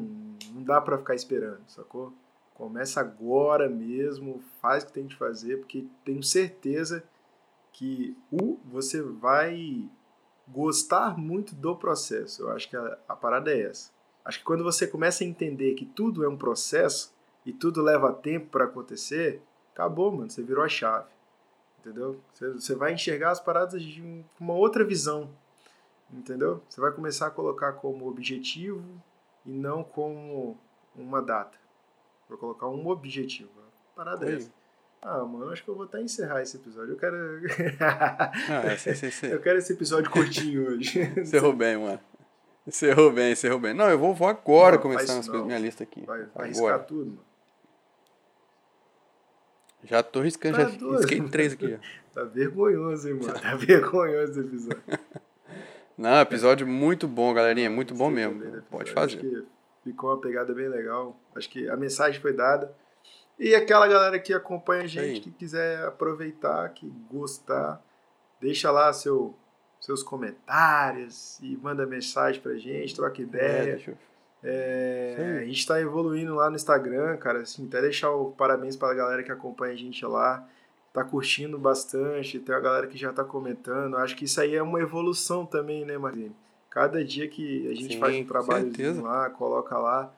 não 0.52 0.64
dá 0.64 0.80
para 0.80 0.98
ficar 0.98 1.16
esperando, 1.16 1.62
sacou? 1.68 2.14
Começa 2.58 3.00
agora 3.00 3.70
mesmo, 3.70 4.42
faz 4.60 4.84
o 4.84 4.88
que 4.88 4.94
tem 4.94 5.08
que 5.08 5.16
fazer, 5.16 5.58
porque 5.58 5.86
tenho 6.04 6.24
certeza 6.24 7.04
que 7.72 8.18
o 8.32 8.58
você 8.66 9.00
vai 9.00 9.88
gostar 10.48 11.16
muito 11.16 11.54
do 11.54 11.76
processo. 11.76 12.42
Eu 12.42 12.50
acho 12.50 12.68
que 12.68 12.76
a, 12.76 12.98
a 13.08 13.16
parada 13.16 13.52
é 13.52 13.62
essa. 13.62 13.92
Acho 14.26 14.40
que 14.40 14.44
quando 14.44 14.64
você 14.64 14.88
começa 14.88 15.24
a 15.24 15.28
entender 15.28 15.76
que 15.76 15.86
tudo 15.86 16.24
é 16.24 16.28
um 16.28 16.36
processo 16.36 17.14
e 17.46 17.54
tudo 17.54 17.80
leva 17.80 18.12
tempo 18.12 18.48
para 18.48 18.66
acontecer, 18.66 19.40
acabou, 19.72 20.12
mano. 20.12 20.28
Você 20.28 20.42
virou 20.42 20.64
a 20.64 20.68
chave. 20.68 21.12
Entendeu? 21.80 22.20
Você, 22.34 22.50
você 22.54 22.74
vai 22.74 22.92
enxergar 22.92 23.30
as 23.30 23.40
paradas 23.40 23.84
de 23.84 24.26
uma 24.40 24.56
outra 24.56 24.84
visão. 24.84 25.30
Entendeu? 26.12 26.64
Você 26.68 26.82
vai 26.82 26.92
começar 26.92 27.28
a 27.28 27.32
colocar 27.32 27.74
como 27.74 28.08
objetivo 28.08 28.84
e 29.46 29.52
não 29.52 29.84
como 29.84 30.58
uma 30.96 31.22
data. 31.22 31.67
Vou 32.30 32.38
colocar 32.38 32.68
um 32.68 32.88
objetivo. 32.88 33.50
Parada 33.96 34.30
é 34.30 34.36
essa. 34.36 34.52
Ah, 35.02 35.24
mano, 35.24 35.52
acho 35.52 35.64
que 35.64 35.70
eu 35.70 35.76
vou 35.76 35.86
até 35.86 36.02
encerrar 36.02 36.42
esse 36.42 36.58
episódio. 36.58 36.94
Eu 36.94 36.98
quero. 36.98 37.16
ah, 37.80 38.78
sim, 38.78 38.94
sim, 38.94 39.12
sim. 39.12 39.28
Eu 39.28 39.40
quero 39.40 39.58
esse 39.58 39.74
episódio 39.74 40.12
curtinho 40.12 40.68
hoje. 40.68 41.02
Encerrou 41.18 41.54
bem, 41.54 41.78
mano. 41.78 42.00
Encerrou 42.66 43.12
bem, 43.12 43.32
encerrou 43.32 43.60
bem. 43.60 43.74
Não, 43.74 43.90
eu 43.90 43.98
vou, 43.98 44.14
vou 44.14 44.28
agora 44.28 44.76
não, 44.76 44.82
começar 44.82 45.20
as 45.20 45.30
coisas, 45.30 45.48
minha 45.48 45.58
lista 45.58 45.84
aqui. 45.84 46.06
Vai, 46.06 46.26
vai 46.26 46.46
arriscar 46.46 46.84
tudo, 46.84 47.12
mano. 47.12 47.28
Já 49.84 50.04
tô 50.04 50.20
riscando, 50.22 50.58
tá 50.58 50.64
já 50.66 50.78
doido. 50.78 50.98
risquei 50.98 51.22
três 51.30 51.54
aqui. 51.54 51.70
Já. 51.72 51.80
Tá 52.18 52.24
vergonhoso, 52.24 53.08
hein, 53.08 53.14
mano. 53.14 53.40
Tá 53.40 53.56
vergonhoso 53.56 54.32
esse 54.32 54.40
episódio. 54.40 54.84
Não, 55.96 56.20
episódio 56.20 56.66
muito 56.66 57.08
bom, 57.08 57.32
galerinha. 57.32 57.70
Muito 57.70 57.94
bom 57.94 58.10
mesmo. 58.10 58.64
Pode 58.72 58.92
fazer. 58.92 59.46
Ficou 59.88 60.10
uma 60.10 60.20
pegada 60.20 60.54
bem 60.54 60.68
legal. 60.68 61.18
Acho 61.34 61.50
que 61.50 61.70
a 61.70 61.78
mensagem 61.78 62.20
foi 62.20 62.34
dada. 62.34 62.76
E 63.40 63.56
aquela 63.56 63.88
galera 63.88 64.20
que 64.20 64.34
acompanha 64.34 64.84
a 64.84 64.88
gente, 64.88 65.22
que 65.22 65.32
quiser 65.32 65.86
aproveitar, 65.86 66.68
que 66.74 66.90
gostar, 67.10 67.82
deixa 68.42 68.70
lá 68.70 68.92
seu, 68.92 69.34
seus 69.80 70.04
comentários 70.04 71.40
e 71.42 71.56
manda 71.56 71.86
mensagem 71.86 72.42
pra 72.42 72.56
gente, 72.56 72.94
troca 72.94 73.22
ideia. 73.22 73.98
É, 74.44 75.16
é, 75.18 75.40
a 75.40 75.46
gente 75.46 75.60
está 75.60 75.80
evoluindo 75.80 76.36
lá 76.36 76.50
no 76.50 76.58
Instagram, 76.58 77.16
cara. 77.16 77.40
Assim, 77.40 77.66
até 77.66 77.80
deixar 77.80 78.12
o 78.12 78.32
parabéns 78.32 78.76
para 78.76 78.92
a 78.92 78.96
galera 78.96 79.24
que 79.24 79.32
acompanha 79.32 79.74
a 79.74 79.78
gente 79.78 80.06
lá 80.06 80.46
tá 80.92 81.04
curtindo 81.04 81.60
bastante, 81.60 82.40
tem 82.40 82.56
a 82.56 82.60
galera 82.60 82.88
que 82.88 82.98
já 82.98 83.14
tá 83.14 83.24
comentando. 83.24 83.96
Acho 83.98 84.16
que 84.18 84.26
isso 84.26 84.42
aí 84.42 84.56
é 84.56 84.64
uma 84.64 84.82
evolução 84.82 85.46
também, 85.46 85.86
né, 85.86 85.98
Martini? 85.98 86.36
Cada 86.78 87.04
dia 87.04 87.28
que 87.28 87.68
a 87.72 87.74
gente 87.74 87.96
Sim, 87.96 88.00
faz 88.00 88.16
um 88.16 88.24
trabalho 88.24 88.72
lá, 89.02 89.32
coloca 89.32 89.76
lá, 89.80 90.14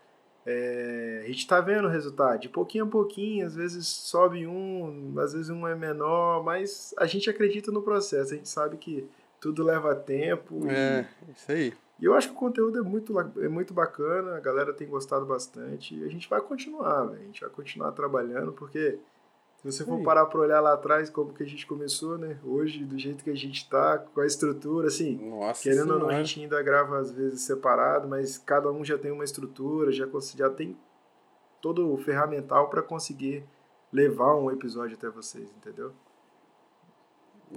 é, 0.45 1.21
a 1.23 1.27
gente 1.27 1.47
tá 1.47 1.61
vendo 1.61 1.85
o 1.85 1.89
resultado. 1.89 2.37
De 2.37 2.49
pouquinho 2.49 2.83
a 2.83 2.87
pouquinho, 2.89 3.47
às 3.47 3.55
vezes 3.55 3.87
sobe 3.87 4.45
um, 4.45 5.13
às 5.19 5.31
vezes 5.31 5.49
um 5.49 5.65
é 5.65 5.73
menor, 5.73 6.43
mas 6.43 6.93
a 6.97 7.05
gente 7.05 7.29
acredita 7.29 7.71
no 7.71 7.81
processo, 7.81 8.33
a 8.33 8.35
gente 8.35 8.49
sabe 8.49 8.75
que 8.75 9.07
tudo 9.39 9.63
leva 9.63 9.95
tempo. 9.95 10.69
É, 10.69 11.07
e, 11.29 11.31
isso 11.31 11.49
aí. 11.49 11.73
E 11.97 12.03
eu 12.03 12.13
acho 12.13 12.27
que 12.27 12.33
o 12.33 12.37
conteúdo 12.37 12.77
é 12.77 12.81
muito, 12.81 13.17
é 13.17 13.47
muito 13.47 13.73
bacana, 13.73 14.35
a 14.35 14.41
galera 14.41 14.73
tem 14.73 14.85
gostado 14.85 15.25
bastante. 15.25 15.95
E 15.95 16.03
a 16.03 16.09
gente 16.09 16.27
vai 16.27 16.41
continuar, 16.41 17.05
véio, 17.05 17.21
a 17.21 17.25
gente 17.25 17.39
vai 17.39 17.49
continuar 17.51 17.93
trabalhando, 17.93 18.51
porque 18.51 18.99
se 19.61 19.69
você 19.69 19.83
for 19.83 20.01
parar 20.01 20.25
para 20.27 20.39
olhar 20.39 20.61
lá 20.61 20.73
atrás 20.73 21.09
como 21.09 21.33
que 21.33 21.43
a 21.43 21.45
gente 21.45 21.67
começou, 21.67 22.17
né? 22.17 22.37
Hoje, 22.45 22.85
do 22.85 22.97
jeito 22.97 23.25
que 23.25 23.29
a 23.29 23.35
gente 23.35 23.69
tá, 23.69 23.97
com 23.97 24.21
a 24.21 24.25
estrutura, 24.25 24.87
assim, 24.87 25.17
Nossa 25.17 25.63
querendo 25.63 25.83
senhora. 25.83 26.03
ou 26.03 26.09
não, 26.09 26.15
a 26.15 26.23
gente 26.23 26.39
ainda 26.39 26.63
grava 26.63 26.97
às 26.97 27.11
vezes 27.11 27.41
separado, 27.41 28.07
mas 28.07 28.37
cada 28.37 28.71
um 28.71 28.85
já 28.85 28.97
tem 28.97 29.11
uma 29.11 29.25
estrutura, 29.25 29.91
já, 29.91 30.07
já 30.33 30.49
tem 30.49 30.77
todo 31.61 31.93
o 31.93 31.97
ferramental 31.97 32.69
para 32.69 32.81
conseguir 32.81 33.43
levar 33.91 34.33
um 34.33 34.49
episódio 34.49 34.95
até 34.95 35.09
vocês, 35.09 35.53
entendeu? 35.57 35.91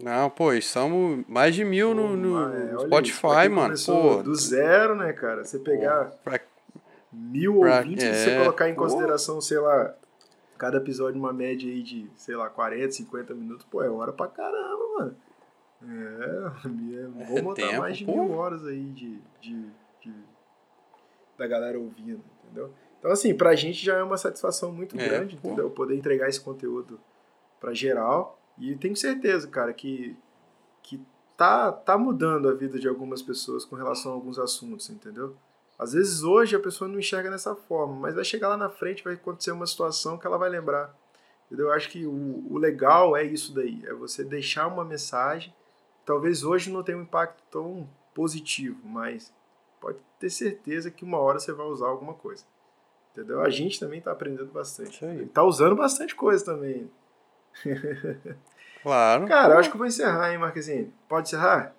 Não, 0.02 0.28
pô, 0.28 0.60
somos 0.60 1.24
mais 1.28 1.54
de 1.54 1.64
mil 1.64 1.94
no, 1.94 2.16
no 2.16 2.52
é, 2.52 2.78
Spotify, 2.80 3.44
isso, 3.44 3.50
mano. 3.52 3.74
Pô. 3.86 4.22
Do 4.24 4.34
zero, 4.34 4.96
né, 4.96 5.12
cara? 5.12 5.44
Você 5.44 5.60
pegar 5.60 6.06
pô, 6.06 6.16
pra... 6.24 6.40
mil 7.12 7.60
pra... 7.60 7.76
ouvintes, 7.76 8.04
é, 8.04 8.12
você 8.12 8.38
colocar 8.38 8.68
em 8.68 8.74
consideração, 8.74 9.36
pô. 9.36 9.40
sei 9.42 9.60
lá, 9.60 9.94
cada 10.62 10.76
episódio 10.76 11.18
uma 11.18 11.32
média 11.32 11.68
aí 11.68 11.82
de, 11.82 12.08
sei 12.14 12.36
lá, 12.36 12.48
40, 12.48 12.92
50 12.92 13.34
minutos, 13.34 13.66
pô, 13.68 13.82
é 13.82 13.90
hora 13.90 14.12
pra 14.12 14.28
caramba, 14.28 14.84
mano. 14.96 15.16
É, 15.82 17.08
vou 17.08 17.38
é 17.38 17.42
montar 17.42 17.66
tempo, 17.66 17.78
mais 17.80 17.96
de 17.96 18.04
pô. 18.04 18.12
mil 18.12 18.30
horas 18.30 18.64
aí 18.64 18.84
de, 18.92 19.18
de, 19.40 19.66
de, 20.00 20.14
da 21.36 21.48
galera 21.48 21.76
ouvindo, 21.76 22.22
entendeu? 22.44 22.72
Então, 23.00 23.10
assim, 23.10 23.34
pra 23.34 23.56
gente 23.56 23.84
já 23.84 23.96
é 23.96 24.04
uma 24.04 24.16
satisfação 24.16 24.70
muito 24.70 24.96
é, 24.96 25.04
grande, 25.04 25.36
pô. 25.36 25.48
entendeu? 25.48 25.68
Poder 25.68 25.96
entregar 25.96 26.28
esse 26.28 26.40
conteúdo 26.40 27.00
pra 27.58 27.74
geral. 27.74 28.38
E 28.56 28.76
tenho 28.76 28.94
certeza, 28.94 29.48
cara, 29.48 29.72
que, 29.72 30.16
que 30.80 31.00
tá, 31.36 31.72
tá 31.72 31.98
mudando 31.98 32.48
a 32.48 32.54
vida 32.54 32.78
de 32.78 32.86
algumas 32.86 33.20
pessoas 33.20 33.64
com 33.64 33.74
relação 33.74 34.12
a 34.12 34.14
alguns 34.14 34.38
assuntos, 34.38 34.88
entendeu? 34.90 35.34
Às 35.82 35.92
vezes 35.92 36.22
hoje 36.22 36.54
a 36.54 36.60
pessoa 36.60 36.88
não 36.88 36.98
enxerga 36.98 37.30
dessa 37.30 37.54
forma, 37.54 37.94
mas 37.94 38.14
vai 38.14 38.24
chegar 38.24 38.48
lá 38.48 38.56
na 38.56 38.70
frente, 38.70 39.02
vai 39.02 39.14
acontecer 39.14 39.50
uma 39.50 39.66
situação 39.66 40.16
que 40.16 40.26
ela 40.26 40.38
vai 40.38 40.48
lembrar. 40.48 40.94
Entendeu? 41.46 41.66
Eu 41.66 41.72
acho 41.72 41.88
que 41.90 42.06
o, 42.06 42.46
o 42.50 42.56
legal 42.56 43.16
é 43.16 43.24
isso 43.24 43.52
daí, 43.52 43.82
é 43.86 43.92
você 43.92 44.22
deixar 44.22 44.68
uma 44.68 44.84
mensagem. 44.84 45.54
Talvez 46.06 46.44
hoje 46.44 46.70
não 46.70 46.82
tenha 46.82 46.96
um 46.96 47.02
impacto 47.02 47.42
tão 47.50 47.88
positivo, 48.14 48.80
mas 48.84 49.32
pode 49.80 49.98
ter 50.18 50.30
certeza 50.30 50.90
que 50.90 51.04
uma 51.04 51.18
hora 51.18 51.40
você 51.40 51.52
vai 51.52 51.66
usar 51.66 51.88
alguma 51.88 52.14
coisa. 52.14 52.44
Entendeu? 53.10 53.42
A 53.42 53.50
gente 53.50 53.80
também 53.80 53.98
está 53.98 54.12
aprendendo 54.12 54.52
bastante. 54.52 55.04
Está 55.04 55.42
usando 55.42 55.74
bastante 55.74 56.14
coisa 56.14 56.44
também. 56.44 56.90
Claro. 58.82 59.28
Cara, 59.28 59.54
eu 59.54 59.58
acho 59.60 59.70
que 59.70 59.76
eu 59.76 59.78
vou 59.78 59.86
encerrar, 59.86 60.32
hein, 60.32 60.38
Marquezinho? 60.38 60.92
Pode 61.08 61.28
encerrar? 61.28 61.72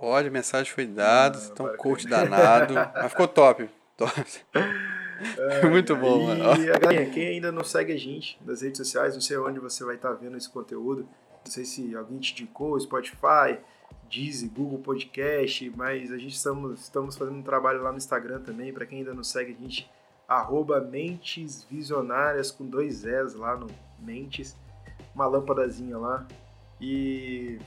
Pode, 0.00 0.28
a 0.28 0.30
mensagem 0.30 0.72
foi 0.72 0.86
dada, 0.86 1.38
ah, 1.38 1.48
então 1.52 1.76
coach 1.76 2.06
danado. 2.06 2.74
Mas 2.74 3.10
ficou 3.10 3.28
top. 3.28 3.68
top. 3.96 4.14
É, 5.36 5.68
Muito 5.68 5.96
bom, 5.96 6.20
e, 6.20 6.26
mano. 6.26 6.62
E, 6.62 6.66
galerinha, 6.66 7.10
quem 7.10 7.26
ainda 7.26 7.50
não 7.50 7.64
segue 7.64 7.92
a 7.92 7.96
gente 7.96 8.38
nas 8.46 8.62
redes 8.62 8.78
sociais, 8.78 9.14
não 9.14 9.20
sei 9.20 9.36
onde 9.36 9.58
você 9.58 9.84
vai 9.84 9.96
estar 9.96 10.12
vendo 10.12 10.36
esse 10.36 10.48
conteúdo. 10.48 11.08
Não 11.44 11.52
sei 11.52 11.64
se 11.64 11.96
alguém 11.96 12.18
te 12.18 12.32
indicou, 12.32 12.78
Spotify, 12.78 13.58
Deezer, 14.08 14.48
Google 14.50 14.78
Podcast, 14.78 15.72
mas 15.76 16.12
a 16.12 16.18
gente 16.18 16.34
estamos, 16.34 16.82
estamos 16.82 17.16
fazendo 17.16 17.36
um 17.36 17.42
trabalho 17.42 17.82
lá 17.82 17.90
no 17.90 17.98
Instagram 17.98 18.40
também. 18.42 18.72
Para 18.72 18.86
quem 18.86 18.98
ainda 18.98 19.12
não 19.12 19.24
segue 19.24 19.56
a 19.58 19.60
gente, 19.60 19.90
arroba 20.28 20.80
Mentes 20.80 21.64
Visionárias 21.64 22.52
com 22.52 22.64
dois 22.64 23.04
S 23.04 23.36
lá 23.36 23.56
no 23.56 23.66
Mentes. 23.98 24.56
Uma 25.14 25.26
lâmpadazinha 25.26 25.98
lá. 25.98 26.26
E 26.80 27.58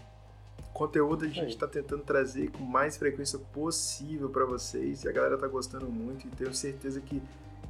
conteúdo 0.74 1.26
a 1.26 1.28
gente 1.28 1.50
está 1.50 1.68
tentando 1.68 2.04
trazer 2.04 2.50
com 2.52 2.64
mais 2.64 2.98
frequência 2.98 3.38
possível 3.38 4.30
para 4.30 4.46
vocês 4.46 5.04
e 5.04 5.10
a 5.10 5.12
galera 5.12 5.38
tá 5.38 5.48
gostando 5.48 5.88
muito 5.88 6.28
e 6.28 6.30
tenho 6.32 6.54
certeza 6.54 7.00
que 7.02 7.22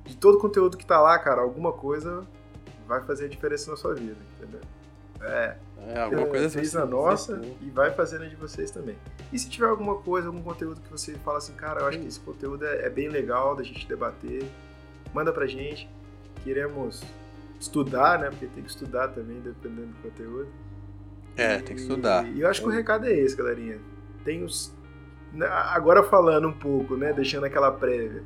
de 0.06 0.16
todo 0.18 0.36
o 0.36 0.40
conteúdo 0.40 0.78
que 0.78 0.86
tá 0.86 1.00
lá, 1.00 1.18
cara, 1.20 1.42
alguma 1.42 1.72
coisa 1.72 2.26
vai 2.88 3.02
fazer 3.02 3.26
a 3.26 3.28
diferença 3.28 3.70
na 3.70 3.78
sua 3.78 3.94
vida, 3.94 4.18
entendeu? 4.38 4.62
É, 5.22 5.56
é 5.88 6.00
alguma 6.00 6.26
coisa 6.28 6.50
fez 6.50 6.76
a 6.76 6.86
nossa 6.86 7.40
e 7.62 7.70
vai 7.70 7.92
fazer 7.92 8.20
na 8.20 8.26
de 8.26 8.36
vocês 8.36 8.72
também. 8.72 8.98
E 9.32 9.38
se 9.38 9.50
tiver 9.50 9.68
alguma 9.68 9.96
coisa, 9.96 10.28
algum 10.28 10.42
conteúdo 10.42 10.82
que 10.82 10.90
você 10.90 11.14
fala 11.20 11.38
assim, 11.38 11.54
cara, 11.54 11.82
eu 11.82 11.88
acho 11.88 12.00
que 12.00 12.08
esse 12.08 12.20
conteúdo 12.20 12.66
é, 12.66 12.86
é 12.86 12.90
bem 12.90 13.08
legal 13.08 13.56
da 13.56 13.64
gente 13.64 13.88
debater, 13.88 14.44
manda 15.14 15.32
pra 15.32 15.46
gente. 15.46 15.90
Queremos 16.44 17.04
estudar, 17.60 18.20
né? 18.20 18.30
Porque 18.30 18.48
tem 18.48 18.64
que 18.64 18.70
estudar 18.70 19.10
também, 19.10 19.40
dependendo 19.40 19.88
do 19.88 20.02
conteúdo. 20.02 20.48
É, 21.36 21.58
tem 21.58 21.76
que 21.76 21.82
estudar. 21.82 22.28
E 22.28 22.42
eu 22.42 22.50
acho 22.50 22.62
que 22.62 22.68
o 22.68 22.72
recado 22.72 23.06
é 23.06 23.14
esse, 23.14 23.36
galerinha. 23.36 23.80
Tem 24.24 24.44
os. 24.44 24.74
Né, 25.34 25.48
agora 25.48 26.04
falando 26.04 26.48
um 26.48 26.54
pouco, 26.54 26.96
né? 26.96 27.14
Deixando 27.14 27.46
aquela 27.46 27.72
prévia. 27.72 28.24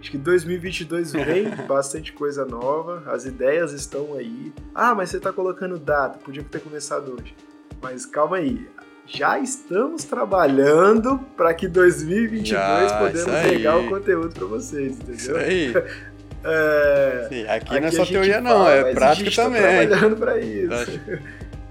Acho 0.00 0.10
que 0.10 0.18
2022 0.18 1.12
vem 1.12 1.50
bastante 1.66 2.12
coisa 2.12 2.44
nova, 2.44 3.02
as 3.06 3.24
ideias 3.24 3.72
estão 3.72 4.14
aí. 4.14 4.52
Ah, 4.74 4.94
mas 4.94 5.10
você 5.10 5.16
está 5.16 5.32
colocando 5.32 5.78
data, 5.78 6.18
podia 6.18 6.42
ter 6.42 6.60
começado 6.60 7.16
hoje. 7.18 7.34
Mas 7.80 8.06
calma 8.06 8.36
aí, 8.36 8.68
já 9.06 9.38
estamos 9.38 10.04
trabalhando 10.04 11.18
para 11.36 11.54
que 11.54 11.68
2022 11.68 12.46
já, 12.48 12.98
podemos 12.98 13.40
pegar 13.42 13.76
o 13.78 13.88
conteúdo 13.88 14.34
para 14.34 14.46
vocês, 14.46 14.92
entendeu? 14.92 15.14
Isso 15.14 15.36
aí. 15.36 15.72
É, 16.48 17.26
Sim, 17.28 17.42
aqui, 17.42 17.52
aqui, 17.54 17.80
não 17.80 17.88
é 17.88 17.90
só 17.90 18.06
teoria 18.06 18.40
não, 18.40 18.68
é 18.68 18.94
prática 18.94 19.28
tá 19.34 19.42
também. 19.42 19.62
Tá 19.62 19.96
trabalhando 19.96 20.16
para 20.16 20.38
isso. 20.38 21.00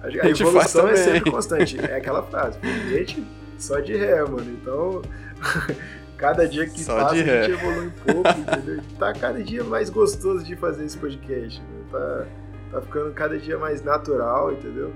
A, 0.06 0.26
a 0.26 0.30
evolução 0.30 0.88
é 0.88 0.96
sempre 0.96 1.32
constante. 1.32 1.80
É 1.80 1.96
aquela 1.96 2.24
frase, 2.24 2.60
gente 2.89 3.26
só 3.58 3.80
de 3.80 3.96
ré, 3.96 4.22
mano. 4.24 4.52
Então, 4.52 5.02
cada 6.18 6.48
dia 6.48 6.68
que 6.68 6.84
só 6.84 6.96
passa 6.96 7.15
a 7.15 7.18
gente 7.18 7.52
evolui 7.52 7.88
um 7.88 7.91
pouco, 7.91 8.30
entendeu? 8.39 8.84
Tá 9.00 9.13
cada 9.13 9.41
dia 9.41 9.63
mais 9.63 9.89
gostoso 9.89 10.44
de 10.44 10.56
fazer 10.56 10.86
esse 10.86 10.98
podcast. 10.98 11.62
Né? 11.62 11.84
Tá, 11.91 12.26
tá 12.72 12.82
ficando 12.82 13.13
cada 13.13 13.38
dia 13.38 13.58
mais 13.58 13.84
natural, 13.84 14.54
entendeu? 14.54 14.94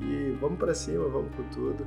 E 0.00 0.36
vamos 0.40 0.58
para 0.58 0.74
cima, 0.74 1.08
vamos 1.08 1.34
com 1.36 1.42
tudo. 1.44 1.86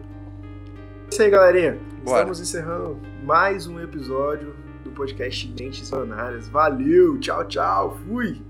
É 1.06 1.10
isso 1.10 1.22
aí, 1.22 1.30
galerinha. 1.30 1.80
Bora. 2.04 2.20
Estamos 2.20 2.40
encerrando 2.40 3.00
mais 3.24 3.68
um 3.68 3.80
episódio 3.80 4.56
do 4.84 4.92
podcast 4.92 5.48
Mentes 5.60 5.80
Visionárias. 5.80 6.48
Valeu, 6.48 7.20
tchau, 7.20 7.46
tchau, 7.46 7.98
fui! 8.08 8.42